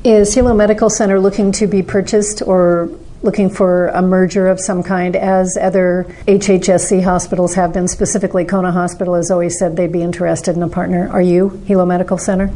Is 0.02 0.34
Hilo 0.34 0.54
Medical 0.54 0.90
Center 0.90 1.20
looking 1.20 1.52
to 1.52 1.68
be 1.68 1.82
purchased 1.82 2.42
or 2.42 2.90
looking 3.22 3.48
for 3.48 3.86
a 3.88 4.02
merger 4.02 4.48
of 4.48 4.58
some 4.58 4.82
kind, 4.82 5.14
as 5.14 5.56
other 5.60 6.12
HHSC 6.26 7.04
hospitals 7.04 7.54
have 7.54 7.72
been. 7.72 7.86
Specifically, 7.86 8.44
Kona 8.44 8.72
Hospital 8.72 9.14
has 9.14 9.30
always 9.30 9.56
said 9.58 9.76
they'd 9.76 9.92
be 9.92 10.02
interested 10.02 10.56
in 10.56 10.62
a 10.64 10.68
partner. 10.68 11.08
Are 11.10 11.22
you, 11.22 11.50
Hilo 11.66 11.86
Medical 11.86 12.18
Center? 12.18 12.52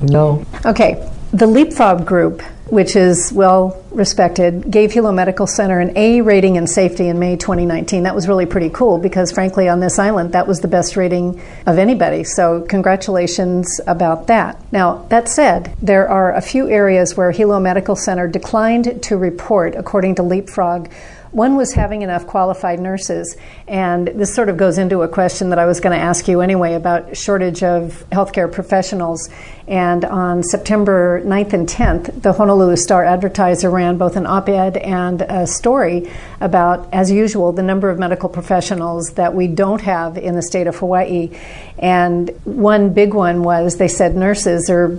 No. 0.00 0.46
Okay. 0.64 1.10
The 1.32 1.46
Leapfrog 1.46 2.06
Group 2.06 2.40
which 2.68 2.96
is 2.96 3.32
well 3.32 3.82
respected, 3.92 4.70
gave 4.70 4.92
Hilo 4.92 5.12
Medical 5.12 5.46
Center 5.46 5.78
an 5.80 5.96
A 5.96 6.20
rating 6.20 6.56
in 6.56 6.66
safety 6.66 7.08
in 7.08 7.18
May 7.18 7.36
2019. 7.36 8.02
That 8.02 8.14
was 8.14 8.26
really 8.26 8.46
pretty 8.46 8.70
cool 8.70 8.98
because, 8.98 9.30
frankly, 9.30 9.68
on 9.68 9.80
this 9.80 9.98
island, 9.98 10.32
that 10.32 10.48
was 10.48 10.60
the 10.60 10.68
best 10.68 10.96
rating 10.96 11.40
of 11.66 11.78
anybody. 11.78 12.24
So, 12.24 12.62
congratulations 12.62 13.80
about 13.86 14.26
that. 14.26 14.60
Now, 14.72 15.06
that 15.10 15.28
said, 15.28 15.74
there 15.80 16.08
are 16.08 16.34
a 16.34 16.40
few 16.40 16.68
areas 16.68 17.16
where 17.16 17.30
Hilo 17.30 17.60
Medical 17.60 17.94
Center 17.94 18.26
declined 18.26 19.02
to 19.04 19.16
report, 19.16 19.74
according 19.76 20.16
to 20.16 20.22
Leapfrog. 20.22 20.90
One 21.36 21.56
was 21.56 21.74
having 21.74 22.00
enough 22.00 22.26
qualified 22.26 22.80
nurses, 22.80 23.36
and 23.68 24.08
this 24.08 24.34
sort 24.34 24.48
of 24.48 24.56
goes 24.56 24.78
into 24.78 25.02
a 25.02 25.08
question 25.08 25.50
that 25.50 25.58
I 25.58 25.66
was 25.66 25.80
going 25.80 25.94
to 25.94 26.02
ask 26.02 26.28
you 26.28 26.40
anyway 26.40 26.72
about 26.72 27.14
shortage 27.14 27.62
of 27.62 28.06
healthcare 28.10 28.50
professionals. 28.50 29.28
And 29.68 30.06
on 30.06 30.42
September 30.42 31.20
9th 31.26 31.52
and 31.52 31.68
10th, 31.68 32.22
the 32.22 32.32
Honolulu 32.32 32.76
Star 32.76 33.04
Advertiser 33.04 33.68
ran 33.68 33.98
both 33.98 34.16
an 34.16 34.24
op 34.24 34.48
ed 34.48 34.78
and 34.78 35.20
a 35.20 35.46
story 35.46 36.10
about, 36.40 36.88
as 36.90 37.10
usual, 37.10 37.52
the 37.52 37.62
number 37.62 37.90
of 37.90 37.98
medical 37.98 38.30
professionals 38.30 39.10
that 39.16 39.34
we 39.34 39.46
don't 39.46 39.82
have 39.82 40.16
in 40.16 40.36
the 40.36 40.42
state 40.42 40.66
of 40.66 40.76
Hawaii. 40.76 41.38
And 41.78 42.30
one 42.44 42.94
big 42.94 43.12
one 43.12 43.42
was 43.42 43.76
they 43.76 43.88
said 43.88 44.16
nurses 44.16 44.70
are 44.70 44.98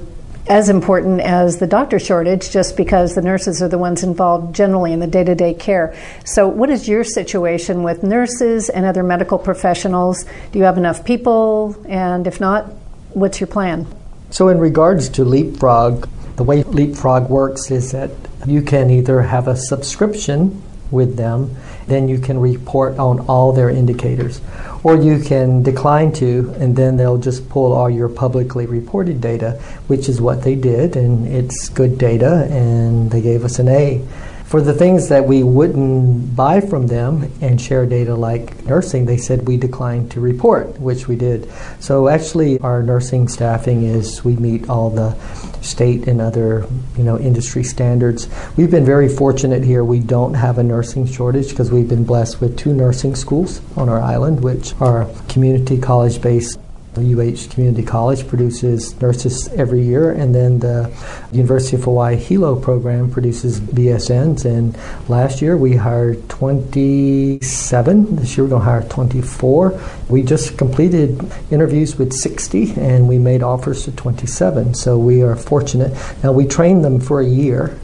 as 0.49 0.69
important 0.69 1.21
as 1.21 1.57
the 1.57 1.67
doctor 1.67 1.99
shortage 1.99 2.49
just 2.49 2.77
because 2.77 3.15
the 3.15 3.21
nurses 3.21 3.61
are 3.61 3.67
the 3.67 3.77
ones 3.77 4.03
involved 4.03 4.55
generally 4.55 4.93
in 4.93 4.99
the 4.99 5.07
day 5.07 5.23
to 5.23 5.35
day 5.35 5.53
care. 5.53 5.95
So, 6.25 6.47
what 6.47 6.69
is 6.69 6.87
your 6.87 7.03
situation 7.03 7.83
with 7.83 8.03
nurses 8.03 8.69
and 8.69 8.85
other 8.85 9.03
medical 9.03 9.37
professionals? 9.37 10.25
Do 10.51 10.59
you 10.59 10.65
have 10.65 10.77
enough 10.77 11.05
people? 11.05 11.75
And 11.87 12.27
if 12.27 12.39
not, 12.39 12.65
what's 13.13 13.39
your 13.39 13.47
plan? 13.47 13.87
So, 14.29 14.49
in 14.49 14.59
regards 14.59 15.09
to 15.09 15.23
Leapfrog, 15.23 16.09
the 16.35 16.43
way 16.43 16.63
Leapfrog 16.63 17.29
works 17.29 17.71
is 17.71 17.91
that 17.91 18.11
you 18.45 18.61
can 18.61 18.89
either 18.89 19.21
have 19.23 19.47
a 19.47 19.55
subscription 19.55 20.61
with 20.91 21.17
them, 21.17 21.55
then 21.87 22.07
you 22.07 22.19
can 22.19 22.39
report 22.39 22.97
on 22.99 23.21
all 23.27 23.51
their 23.53 23.69
indicators. 23.69 24.41
Or 24.83 24.95
you 24.95 25.19
can 25.19 25.63
decline 25.63 26.11
to, 26.13 26.53
and 26.59 26.75
then 26.75 26.97
they'll 26.97 27.17
just 27.17 27.49
pull 27.49 27.73
all 27.73 27.89
your 27.89 28.09
publicly 28.09 28.65
reported 28.65 29.19
data, 29.19 29.53
which 29.87 30.07
is 30.07 30.21
what 30.21 30.43
they 30.43 30.55
did, 30.55 30.95
and 30.95 31.27
it's 31.27 31.69
good 31.69 31.97
data, 31.97 32.47
and 32.51 33.09
they 33.09 33.21
gave 33.21 33.43
us 33.43 33.59
an 33.59 33.67
A. 33.67 34.05
For 34.47 34.61
the 34.61 34.71
things 34.71 35.09
that 35.09 35.25
we 35.25 35.43
wouldn't 35.43 36.33
buy 36.33 36.61
from 36.61 36.87
them 36.87 37.29
and 37.41 37.59
share 37.59 37.85
data 37.85 38.15
like 38.15 38.63
nursing, 38.65 39.03
they 39.03 39.17
said 39.17 39.45
we 39.45 39.57
declined 39.57 40.09
to 40.11 40.21
report, 40.21 40.79
which 40.79 41.05
we 41.09 41.17
did. 41.17 41.51
So 41.81 42.07
actually, 42.07 42.57
our 42.59 42.81
nursing 42.81 43.27
staffing 43.27 43.83
is 43.83 44.23
we 44.23 44.37
meet 44.37 44.69
all 44.69 44.89
the 44.89 45.19
state 45.61 46.07
and 46.07 46.21
other 46.21 46.65
you 46.97 47.03
know 47.03 47.19
industry 47.19 47.61
standards. 47.61 48.29
We've 48.55 48.71
been 48.71 48.85
very 48.85 49.09
fortunate 49.09 49.65
here. 49.65 49.83
We 49.83 49.99
don't 49.99 50.35
have 50.35 50.59
a 50.59 50.63
nursing 50.63 51.07
shortage 51.07 51.49
because 51.49 51.69
we've 51.69 51.89
been 51.89 52.05
blessed 52.05 52.39
with 52.39 52.57
two 52.57 52.71
nursing 52.71 53.15
schools 53.15 53.59
on 53.75 53.89
our 53.89 53.99
island, 53.99 54.41
which 54.41 54.73
are 54.79 55.09
community 55.27 55.77
college 55.77 56.21
based 56.21 56.57
UH 57.01 57.53
Community 57.53 57.83
College 57.83 58.27
produces 58.27 58.99
nurses 59.01 59.47
every 59.49 59.81
year, 59.81 60.11
and 60.11 60.33
then 60.33 60.59
the 60.59 60.91
University 61.31 61.75
of 61.75 61.83
Hawaii 61.83 62.15
Hilo 62.15 62.55
program 62.55 63.09
produces 63.09 63.59
BSNs. 63.59 64.45
And 64.45 64.77
last 65.09 65.41
year 65.41 65.57
we 65.57 65.75
hired 65.75 66.27
27. 66.29 68.15
This 68.15 68.37
year 68.37 68.45
we're 68.45 68.49
going 68.49 68.61
to 68.61 68.65
hire 68.65 68.83
24. 68.83 69.79
We 70.09 70.23
just 70.23 70.57
completed 70.57 71.19
interviews 71.51 71.97
with 71.97 72.13
60, 72.13 72.73
and 72.73 73.07
we 73.07 73.17
made 73.19 73.43
offers 73.43 73.83
to 73.85 73.91
27. 73.91 74.73
So 74.73 74.97
we 74.97 75.21
are 75.23 75.35
fortunate. 75.35 75.93
Now 76.23 76.31
we 76.31 76.45
train 76.45 76.81
them 76.81 76.99
for 76.99 77.21
a 77.21 77.27
year 77.27 77.77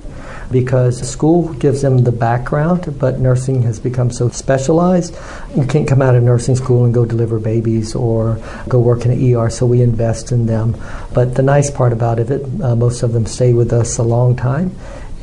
because 0.53 1.05
school 1.09 1.51
gives 1.55 1.81
them 1.81 2.03
the 2.03 2.11
background, 2.11 2.97
but 2.99 3.19
nursing 3.19 3.63
has 3.63 3.79
become 3.79 4.11
so 4.11 4.29
specialized. 4.29 5.17
You 5.55 5.65
can't 5.65 5.87
come 5.87 6.01
out 6.01 6.15
of 6.15 6.23
nursing 6.23 6.55
school 6.55 6.85
and 6.85 6.93
go 6.93 7.03
deliver 7.03 7.39
babies 7.39 7.95
or 7.95 8.39
go 8.69 8.79
work 8.79 9.03
in 9.03 9.11
an 9.11 9.35
ER, 9.35 9.49
so 9.49 9.65
we 9.65 9.81
invest 9.81 10.31
in 10.31 10.45
them. 10.45 10.77
But 11.13 11.35
the 11.35 11.41
nice 11.41 11.69
part 11.69 11.91
about 11.91 12.19
it, 12.19 12.31
uh, 12.61 12.75
most 12.75 13.03
of 13.03 13.11
them 13.11 13.25
stay 13.25 13.51
with 13.51 13.73
us 13.73 13.97
a 13.97 14.03
long 14.03 14.35
time. 14.37 14.73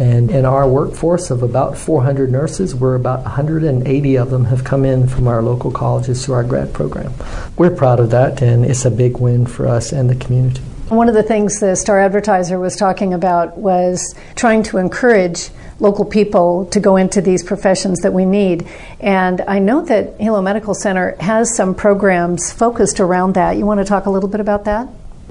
And 0.00 0.30
in 0.30 0.46
our 0.46 0.66
workforce 0.66 1.30
of 1.30 1.42
about 1.42 1.76
400 1.76 2.32
nurses, 2.32 2.74
we're 2.74 2.94
about 2.94 3.22
180 3.22 4.16
of 4.16 4.30
them 4.30 4.46
have 4.46 4.64
come 4.64 4.84
in 4.84 5.06
from 5.06 5.28
our 5.28 5.42
local 5.42 5.70
colleges 5.70 6.24
through 6.24 6.36
our 6.36 6.44
grad 6.44 6.72
program. 6.72 7.12
We're 7.56 7.76
proud 7.76 8.00
of 8.00 8.10
that, 8.10 8.42
and 8.42 8.64
it's 8.64 8.84
a 8.84 8.90
big 8.90 9.18
win 9.18 9.46
for 9.46 9.68
us 9.68 9.92
and 9.92 10.08
the 10.08 10.16
community. 10.16 10.62
One 10.90 11.08
of 11.08 11.14
the 11.14 11.22
things 11.22 11.60
the 11.60 11.76
Star 11.76 12.00
Advertiser 12.00 12.58
was 12.58 12.74
talking 12.74 13.14
about 13.14 13.56
was 13.56 14.12
trying 14.34 14.64
to 14.64 14.78
encourage 14.78 15.50
local 15.78 16.04
people 16.04 16.66
to 16.72 16.80
go 16.80 16.96
into 16.96 17.20
these 17.20 17.44
professions 17.44 18.00
that 18.00 18.12
we 18.12 18.24
need. 18.24 18.66
And 18.98 19.40
I 19.42 19.60
know 19.60 19.82
that 19.82 20.20
Hilo 20.20 20.42
Medical 20.42 20.74
Center 20.74 21.14
has 21.20 21.54
some 21.54 21.76
programs 21.76 22.50
focused 22.50 22.98
around 22.98 23.34
that. 23.34 23.56
You 23.56 23.66
want 23.66 23.78
to 23.78 23.84
talk 23.84 24.06
a 24.06 24.10
little 24.10 24.28
bit 24.28 24.40
about 24.40 24.64
that? 24.64 24.88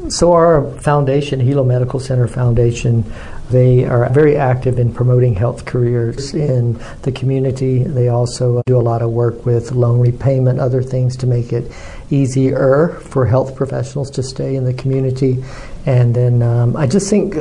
So, 0.07 0.31
our 0.31 0.71
foundation, 0.79 1.41
Hilo 1.41 1.65
Medical 1.65 1.99
Center 1.99 2.29
Foundation, 2.29 3.03
they 3.49 3.83
are 3.85 4.07
very 4.09 4.35
active 4.35 4.77
in 4.77 4.93
promoting 4.93 5.35
health 5.35 5.65
careers 5.65 6.33
in 6.33 6.79
the 7.01 7.11
community. 7.11 7.83
They 7.83 8.09
also 8.09 8.61
do 8.65 8.77
a 8.77 8.81
lot 8.81 9.01
of 9.01 9.11
work 9.11 9.45
with 9.45 9.71
loan 9.71 9.99
repayment, 9.99 10.59
other 10.59 10.83
things 10.83 11.17
to 11.17 11.27
make 11.27 11.51
it 11.51 11.71
easier 12.11 12.89
for 13.01 13.25
health 13.25 13.55
professionals 13.55 14.11
to 14.11 14.23
stay 14.23 14.55
in 14.55 14.65
the 14.65 14.73
community. 14.73 15.43
And 15.85 16.15
then 16.15 16.43
um, 16.43 16.77
I 16.77 16.85
just 16.85 17.09
think 17.09 17.35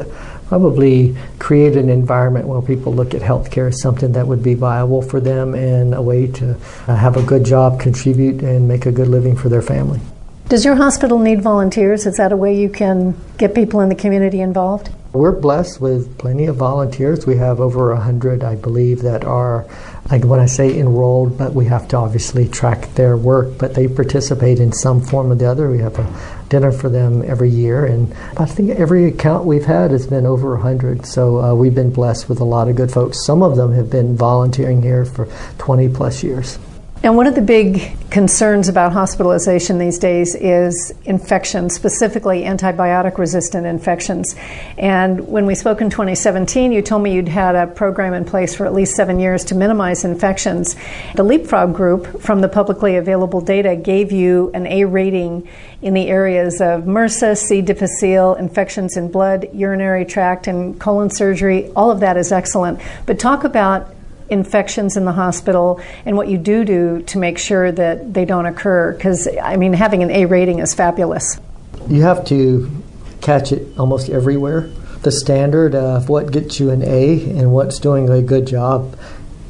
probably 0.48 1.14
create 1.38 1.76
an 1.76 1.90
environment 1.90 2.46
where 2.46 2.62
people 2.62 2.92
look 2.94 3.14
at 3.14 3.20
healthcare 3.20 3.68
as 3.68 3.82
something 3.82 4.12
that 4.12 4.26
would 4.26 4.42
be 4.42 4.54
viable 4.54 5.02
for 5.02 5.20
them 5.20 5.54
and 5.54 5.94
a 5.94 6.00
way 6.00 6.26
to 6.26 6.56
uh, 6.86 6.96
have 6.96 7.18
a 7.18 7.22
good 7.22 7.44
job, 7.44 7.78
contribute, 7.78 8.42
and 8.42 8.66
make 8.66 8.86
a 8.86 8.92
good 8.92 9.08
living 9.08 9.36
for 9.36 9.50
their 9.50 9.60
family. 9.60 10.00
Does 10.48 10.64
your 10.64 10.76
hospital 10.76 11.18
need 11.18 11.42
volunteers? 11.42 12.06
Is 12.06 12.16
that 12.16 12.32
a 12.32 12.36
way 12.36 12.58
you 12.58 12.70
can 12.70 13.14
get 13.36 13.54
people 13.54 13.82
in 13.82 13.90
the 13.90 13.94
community 13.94 14.40
involved? 14.40 14.88
We're 15.18 15.32
blessed 15.32 15.80
with 15.80 16.16
plenty 16.16 16.46
of 16.46 16.54
volunteers. 16.54 17.26
We 17.26 17.38
have 17.38 17.58
over 17.58 17.92
100, 17.92 18.44
I 18.44 18.54
believe, 18.54 19.02
that 19.02 19.25
are, 19.25 19.66
like 20.12 20.22
when 20.22 20.38
I 20.38 20.46
say 20.46 20.78
enrolled, 20.78 21.37
but 21.37 21.54
we 21.54 21.64
have 21.64 21.88
to 21.88 21.96
obviously 21.96 22.46
track 22.46 22.94
their 22.94 23.16
work, 23.16 23.58
but 23.58 23.75
they 23.75 23.88
participate 23.88 24.60
in 24.60 24.70
some 24.70 25.00
form 25.00 25.32
or 25.32 25.34
the 25.34 25.46
other. 25.46 25.72
We 25.72 25.80
have 25.80 25.98
a 25.98 26.46
dinner 26.48 26.70
for 26.70 26.88
them 26.88 27.25
every 27.26 27.50
year, 27.50 27.84
and 27.84 28.14
I 28.37 28.44
think 28.44 28.70
every 28.70 29.06
account 29.06 29.44
we've 29.44 29.64
had 29.64 29.90
has 29.90 30.06
been 30.06 30.25
over 30.25 30.50
100. 30.50 31.04
So 31.04 31.42
uh, 31.42 31.52
we've 31.52 31.75
been 31.75 31.90
blessed 31.90 32.28
with 32.28 32.38
a 32.38 32.44
lot 32.44 32.68
of 32.68 32.76
good 32.76 32.92
folks. 32.92 33.26
Some 33.26 33.42
of 33.42 33.56
them 33.56 33.72
have 33.72 33.90
been 33.90 34.16
volunteering 34.16 34.82
here 34.82 35.04
for 35.04 35.26
20 35.58 35.88
plus 35.88 36.22
years. 36.22 36.60
And 37.00 37.16
one 37.16 37.28
of 37.28 37.36
the 37.36 37.42
big 37.42 37.96
concerns 38.10 38.68
about 38.68 38.92
hospitalization 38.92 39.78
these 39.78 40.00
days 40.00 40.34
is 40.34 40.92
infections, 41.04 41.72
specifically 41.72 42.42
antibiotic 42.42 43.18
resistant 43.18 43.66
infections. 43.66 44.34
And 44.76 45.28
when 45.28 45.46
we 45.46 45.54
spoke 45.54 45.80
in 45.80 45.90
2017, 45.90 46.72
you 46.72 46.82
told 46.82 47.02
me 47.02 47.14
you'd 47.14 47.28
had 47.28 47.54
a 47.54 47.68
program 47.68 48.14
in 48.14 48.24
place 48.24 48.52
for 48.52 48.66
at 48.66 48.74
least 48.74 48.96
seven 48.96 49.20
years 49.20 49.44
to 49.44 49.54
minimize 49.54 50.04
infections. 50.04 50.74
The 51.14 51.22
Leapfrog 51.22 51.72
group, 51.72 52.20
from 52.20 52.40
the 52.40 52.48
publicly 52.48 52.96
available 52.96 53.40
data, 53.40 53.76
gave 53.76 54.10
you 54.10 54.50
an 54.52 54.66
A 54.66 54.84
rating 54.84 55.48
in 55.80 55.94
the 55.94 56.08
areas 56.08 56.60
of 56.60 56.82
MRSA, 56.82 57.36
C. 57.36 57.62
difficile, 57.62 58.34
infections 58.34 58.96
in 58.96 59.12
blood, 59.12 59.46
urinary 59.52 60.04
tract, 60.04 60.48
and 60.48 60.80
colon 60.80 61.10
surgery. 61.10 61.70
All 61.76 61.92
of 61.92 62.00
that 62.00 62.16
is 62.16 62.32
excellent. 62.32 62.80
But 63.06 63.20
talk 63.20 63.44
about 63.44 63.94
infections 64.30 64.97
in 64.97 65.04
the 65.04 65.12
hospital 65.12 65.80
and 66.04 66.16
what 66.16 66.28
you 66.28 66.38
do 66.38 66.64
do 66.64 67.02
to 67.02 67.18
make 67.18 67.38
sure 67.38 67.73
that 67.73 68.12
they 68.12 68.25
don't 68.25 68.47
occur. 68.47 68.92
Because, 68.92 69.28
I 69.42 69.56
mean, 69.56 69.73
having 69.73 70.02
an 70.02 70.11
A 70.11 70.26
rating 70.26 70.58
is 70.58 70.75
fabulous. 70.75 71.40
You 71.88 72.02
have 72.02 72.25
to 72.26 72.70
catch 73.20 73.52
it 73.52 73.78
almost 73.78 74.08
everywhere. 74.08 74.70
The 75.02 75.12
standard 75.12 75.75
of 75.75 76.08
what 76.08 76.32
gets 76.32 76.61
you 76.61 76.70
an 76.70 76.82
A 76.82 77.30
and 77.30 77.52
what's 77.52 77.78
doing 77.78 78.11
a 78.11 78.20
good 78.20 78.47
job 78.47 78.97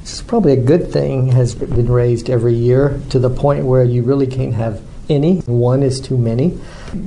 it's 0.09 0.23
probably 0.23 0.53
a 0.53 0.57
good 0.57 0.91
thing 0.91 1.33
has 1.33 1.55
been 1.55 1.93
raised 1.93 2.31
every 2.31 2.55
year 2.55 2.99
to 3.11 3.19
the 3.19 3.29
point 3.29 3.67
where 3.67 3.85
you 3.85 4.03
really 4.03 4.27
can't 4.27 4.55
have 4.55 4.83
any. 5.09 5.39
One 5.41 5.83
is 5.83 6.01
too 6.01 6.17
many. 6.17 6.59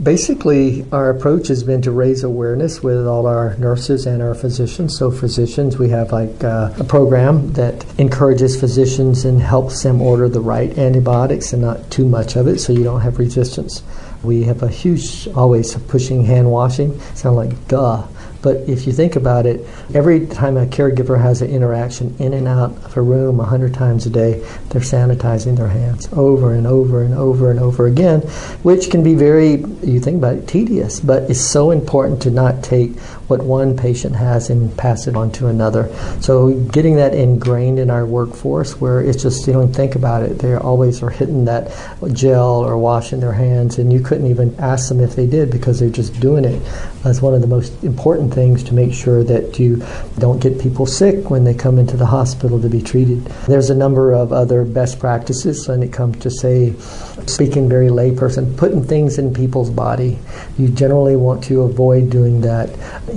Basically, 0.03 0.85
our 0.91 1.09
approach 1.09 1.47
has 1.47 1.63
been 1.63 1.81
to 1.83 1.91
raise 1.91 2.23
awareness 2.23 2.83
with 2.83 3.07
all 3.07 3.25
our 3.27 3.55
nurses 3.57 4.05
and 4.05 4.21
our 4.21 4.35
physicians. 4.35 4.97
So, 4.97 5.11
physicians, 5.11 5.77
we 5.77 5.89
have 5.89 6.11
like 6.11 6.43
uh, 6.43 6.73
a 6.79 6.83
program 6.83 7.53
that 7.53 7.85
encourages 7.99 8.59
physicians 8.59 9.25
and 9.25 9.41
helps 9.41 9.83
them 9.83 10.01
order 10.01 10.29
the 10.29 10.41
right 10.41 10.77
antibiotics 10.77 11.53
and 11.53 11.61
not 11.61 11.89
too 11.89 12.05
much 12.05 12.35
of 12.35 12.47
it 12.47 12.59
so 12.59 12.73
you 12.73 12.83
don't 12.83 13.01
have 13.01 13.19
resistance. 13.19 13.83
We 14.23 14.43
have 14.43 14.61
a 14.61 14.69
huge, 14.69 15.27
always 15.29 15.75
pushing 15.75 16.25
hand 16.25 16.51
washing. 16.51 16.99
Sound 17.15 17.35
like 17.35 17.67
duh 17.67 18.07
But 18.41 18.57
if 18.67 18.87
you 18.87 18.93
think 18.93 19.15
about 19.15 19.45
it, 19.45 19.67
every 19.93 20.25
time 20.27 20.57
a 20.57 20.65
caregiver 20.65 21.21
has 21.21 21.41
an 21.41 21.49
interaction 21.49 22.15
in 22.19 22.33
and 22.33 22.47
out 22.47 22.71
of 22.83 22.97
a 22.97 23.01
room 23.01 23.37
100 23.37 23.73
times 23.73 24.05
a 24.05 24.09
day, 24.09 24.39
they're 24.69 24.81
sanitizing 24.81 25.57
their 25.57 25.67
hands 25.67 26.09
over 26.13 26.53
and 26.53 26.65
over 26.65 27.03
and 27.03 27.13
over 27.13 27.51
and 27.51 27.59
over 27.59 27.85
again, 27.85 28.21
which 28.63 28.89
can 28.89 29.03
be 29.03 29.13
very, 29.13 29.57
you 29.83 29.99
think 29.99 30.17
about 30.17 30.35
it, 30.35 30.47
tedious. 30.47 30.99
But 30.99 31.29
it's 31.29 31.39
so 31.39 31.71
important 31.71 32.21
to 32.23 32.31
not 32.31 32.63
take 32.63 32.97
what 33.31 33.41
one 33.41 33.77
patient 33.77 34.13
has 34.13 34.49
and 34.49 34.77
pass 34.77 35.07
it 35.07 35.15
on 35.15 35.31
to 35.31 35.47
another. 35.47 35.89
So 36.19 36.53
getting 36.65 36.97
that 36.97 37.15
ingrained 37.15 37.79
in 37.79 37.89
our 37.89 38.05
workforce 38.05 38.79
where 38.81 39.01
it's 39.01 39.23
just, 39.23 39.47
you 39.47 39.53
don't 39.53 39.73
think 39.73 39.95
about 39.95 40.23
it, 40.23 40.39
they 40.39 40.53
always 40.55 41.01
are 41.01 41.09
hitting 41.09 41.45
that 41.45 41.71
gel 42.13 42.57
or 42.57 42.77
washing 42.77 43.21
their 43.21 43.31
hands, 43.31 43.79
and 43.79 43.91
you 43.91 44.01
couldn't 44.01 44.27
even 44.27 44.53
ask 44.59 44.89
them 44.89 44.99
if 44.99 45.15
they 45.15 45.25
did 45.25 45.49
because 45.49 45.79
they're 45.79 45.89
just 45.89 46.19
doing 46.19 46.43
it. 46.43 46.61
That's 47.03 47.21
one 47.21 47.33
of 47.33 47.39
the 47.41 47.47
most 47.47 47.83
important 47.83 48.33
things 48.33 48.63
to 48.65 48.73
make 48.73 48.93
sure 48.93 49.23
that 49.23 49.57
you 49.57 49.83
don't 50.19 50.41
get 50.41 50.59
people 50.59 50.85
sick 50.85 51.29
when 51.29 51.45
they 51.45 51.53
come 51.53 51.79
into 51.79 51.95
the 51.95 52.05
hospital 52.05 52.61
to 52.61 52.67
be 52.67 52.81
treated. 52.81 53.23
There's 53.47 53.69
a 53.69 53.75
number 53.75 54.11
of 54.11 54.33
other 54.33 54.65
best 54.65 54.99
practices 54.99 55.67
when 55.69 55.81
it 55.83 55.93
comes 55.93 56.19
to, 56.19 56.29
say, 56.29 56.73
speaking 57.27 57.69
very 57.69 57.87
layperson, 57.87 58.57
putting 58.57 58.83
things 58.83 59.17
in 59.17 59.33
people's 59.33 59.69
body. 59.69 60.19
You 60.57 60.67
generally 60.67 61.15
want 61.15 61.43
to 61.45 61.61
avoid 61.61 62.09
doing 62.09 62.41
that 62.41 62.69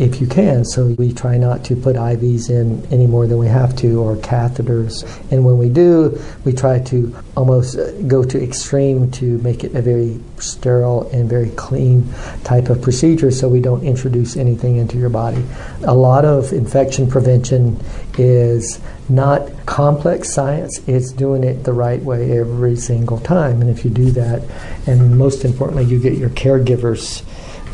if 0.05 0.21
you 0.21 0.27
can. 0.27 0.65
So 0.65 0.95
we 0.99 1.13
try 1.13 1.39
not 1.39 1.65
to 1.65 1.77
put 1.77 1.97
IVs 1.97 2.51
in 2.51 2.87
any 2.93 3.07
more 3.07 3.27
than 3.27 3.39
we 3.39 3.49
have 3.49 3.75
to 3.77 4.01
or 4.01 4.17
catheters. 4.17 5.03
And 5.33 5.45
when 5.45 5.59
we 5.59 5.69
do, 5.69 6.21
we 6.45 6.53
try 6.53 6.79
to 6.81 7.17
almost 7.37 7.79
uh, 7.79 7.93
go 8.03 8.23
to 8.23 8.43
extreme 8.43 9.11
to 9.13 9.39
make 9.39 9.65
it 9.65 9.75
a 9.75 9.83
very 9.83 10.21
sterile 10.39 11.09
and 11.11 11.29
very 11.29 11.51
clean 11.51 12.13
type 12.45 12.69
of 12.69 12.83
procedure 12.83 13.31
so 13.31 13.49
we 13.49 13.61
don't 13.61 13.83
introduce 13.83 14.37
anything 14.37 14.77
into 14.77 14.99
your 14.99 15.09
body. 15.09 15.43
A 15.85 15.95
lot 15.95 16.25
of 16.25 16.53
infection 16.53 17.09
prevention 17.09 17.81
is 18.19 18.81
not 19.09 19.51
complex 19.67 20.33
science, 20.33 20.81
it's 20.87 21.13
doing 21.13 21.45
it 21.45 21.65
the 21.65 21.73
right 21.73 22.01
way 22.01 22.39
every 22.39 22.77
single 22.77 23.19
time. 23.21 23.61
And 23.61 23.71
if 23.71 23.85
you 23.85 23.91
do 23.91 24.11
that, 24.13 24.43
and 24.87 25.19
most 25.19 25.45
importantly, 25.45 25.85
you 25.85 25.99
get 25.99 26.17
your 26.17 26.31
caregivers 26.31 27.23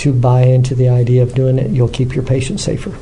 to 0.01 0.13
buy 0.13 0.43
into 0.43 0.75
the 0.75 0.89
idea 0.89 1.23
of 1.23 1.35
doing 1.35 1.59
it, 1.59 1.71
you'll 1.71 1.89
keep 1.89 2.15
your 2.15 2.25
patient 2.25 2.59
safer. 2.59 2.95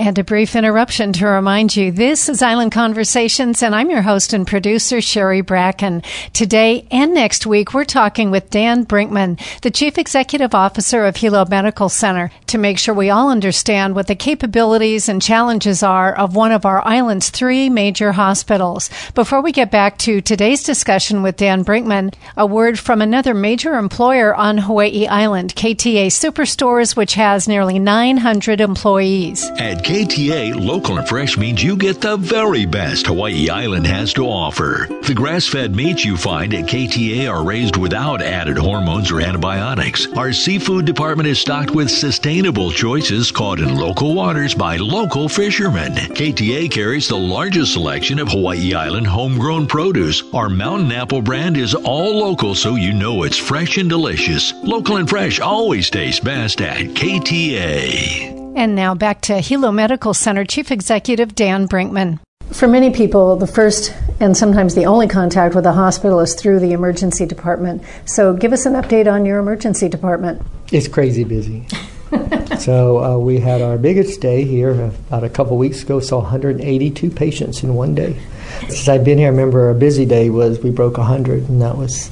And 0.00 0.18
a 0.18 0.24
brief 0.24 0.56
interruption 0.56 1.12
to 1.12 1.26
remind 1.26 1.76
you 1.76 1.92
this 1.92 2.30
is 2.30 2.40
Island 2.40 2.72
Conversations, 2.72 3.62
and 3.62 3.74
I'm 3.74 3.90
your 3.90 4.00
host 4.00 4.32
and 4.32 4.46
producer, 4.46 5.02
Sherry 5.02 5.42
Bracken. 5.42 6.02
Today 6.32 6.88
and 6.90 7.12
next 7.12 7.44
week, 7.44 7.74
we're 7.74 7.84
talking 7.84 8.30
with 8.30 8.48
Dan 8.48 8.86
Brinkman, 8.86 9.38
the 9.60 9.70
Chief 9.70 9.98
Executive 9.98 10.54
Officer 10.54 11.04
of 11.04 11.16
Hilo 11.16 11.44
Medical 11.44 11.90
Center, 11.90 12.30
to 12.46 12.56
make 12.56 12.78
sure 12.78 12.94
we 12.94 13.10
all 13.10 13.28
understand 13.28 13.94
what 13.94 14.06
the 14.06 14.14
capabilities 14.14 15.06
and 15.06 15.20
challenges 15.20 15.82
are 15.82 16.16
of 16.16 16.34
one 16.34 16.52
of 16.52 16.64
our 16.64 16.80
island's 16.88 17.28
three 17.28 17.68
major 17.68 18.12
hospitals. 18.12 18.88
Before 19.14 19.42
we 19.42 19.52
get 19.52 19.70
back 19.70 19.98
to 19.98 20.22
today's 20.22 20.62
discussion 20.62 21.22
with 21.22 21.36
Dan 21.36 21.62
Brinkman, 21.62 22.14
a 22.38 22.46
word 22.46 22.78
from 22.78 23.02
another 23.02 23.34
major 23.34 23.74
employer 23.74 24.34
on 24.34 24.56
Hawaii 24.56 25.06
Island, 25.06 25.54
KTA 25.56 26.06
Superstores, 26.06 26.96
which 26.96 27.16
has 27.16 27.46
nearly 27.46 27.78
900 27.78 28.62
employees. 28.62 29.44
KTA, 29.90 30.54
local 30.54 30.98
and 30.98 31.08
fresh 31.08 31.36
means 31.36 31.64
you 31.64 31.76
get 31.76 32.00
the 32.00 32.16
very 32.16 32.64
best 32.64 33.08
Hawaii 33.08 33.48
Island 33.48 33.88
has 33.88 34.12
to 34.12 34.24
offer. 34.24 34.86
The 35.02 35.14
grass 35.14 35.48
fed 35.48 35.74
meats 35.74 36.04
you 36.04 36.16
find 36.16 36.54
at 36.54 36.66
KTA 36.66 37.28
are 37.28 37.44
raised 37.44 37.76
without 37.76 38.22
added 38.22 38.56
hormones 38.56 39.10
or 39.10 39.20
antibiotics. 39.20 40.06
Our 40.12 40.32
seafood 40.32 40.84
department 40.84 41.28
is 41.28 41.40
stocked 41.40 41.72
with 41.72 41.90
sustainable 41.90 42.70
choices 42.70 43.32
caught 43.32 43.58
in 43.58 43.74
local 43.74 44.14
waters 44.14 44.54
by 44.54 44.76
local 44.76 45.28
fishermen. 45.28 45.94
KTA 45.94 46.70
carries 46.70 47.08
the 47.08 47.18
largest 47.18 47.72
selection 47.72 48.20
of 48.20 48.28
Hawaii 48.28 48.74
Island 48.74 49.08
homegrown 49.08 49.66
produce. 49.66 50.22
Our 50.32 50.48
mountain 50.48 50.92
apple 50.92 51.20
brand 51.20 51.56
is 51.56 51.74
all 51.74 52.16
local 52.16 52.54
so 52.54 52.76
you 52.76 52.92
know 52.92 53.24
it's 53.24 53.38
fresh 53.38 53.76
and 53.76 53.88
delicious. 53.88 54.52
Local 54.62 54.98
and 54.98 55.10
fresh 55.10 55.40
always 55.40 55.90
tastes 55.90 56.20
best 56.20 56.60
at 56.60 56.76
KTA. 56.94 58.39
And 58.56 58.74
now 58.74 58.94
back 58.94 59.20
to 59.22 59.38
Hilo 59.38 59.70
Medical 59.72 60.12
Center 60.12 60.44
Chief 60.44 60.70
Executive 60.70 61.34
Dan 61.34 61.68
Brinkman. 61.68 62.18
For 62.52 62.66
many 62.66 62.90
people, 62.90 63.36
the 63.36 63.46
first 63.46 63.94
and 64.18 64.36
sometimes 64.36 64.74
the 64.74 64.84
only 64.84 65.08
contact 65.08 65.54
with 65.54 65.64
a 65.64 65.72
hospital 65.72 66.20
is 66.20 66.34
through 66.34 66.60
the 66.60 66.72
emergency 66.72 67.24
department. 67.24 67.82
So 68.04 68.34
give 68.34 68.52
us 68.52 68.66
an 68.66 68.74
update 68.74 69.10
on 69.10 69.24
your 69.24 69.38
emergency 69.38 69.88
department. 69.88 70.42
It's 70.72 70.88
crazy 70.88 71.24
busy. 71.24 71.66
so 72.58 73.02
uh, 73.02 73.18
we 73.18 73.38
had 73.38 73.62
our 73.62 73.78
biggest 73.78 74.20
day 74.20 74.44
here 74.44 74.72
about 74.72 75.24
a 75.24 75.30
couple 75.30 75.56
weeks 75.56 75.82
ago, 75.82 76.00
saw 76.00 76.18
182 76.18 77.10
patients 77.10 77.62
in 77.62 77.74
one 77.74 77.94
day. 77.94 78.20
Since 78.62 78.88
I've 78.88 79.04
been 79.04 79.18
here, 79.18 79.28
I 79.28 79.30
remember 79.30 79.70
a 79.70 79.74
busy 79.74 80.04
day 80.04 80.28
was 80.28 80.58
we 80.58 80.70
broke 80.70 80.98
100, 80.98 81.48
and 81.48 81.62
that 81.62 81.76
was 81.76 82.10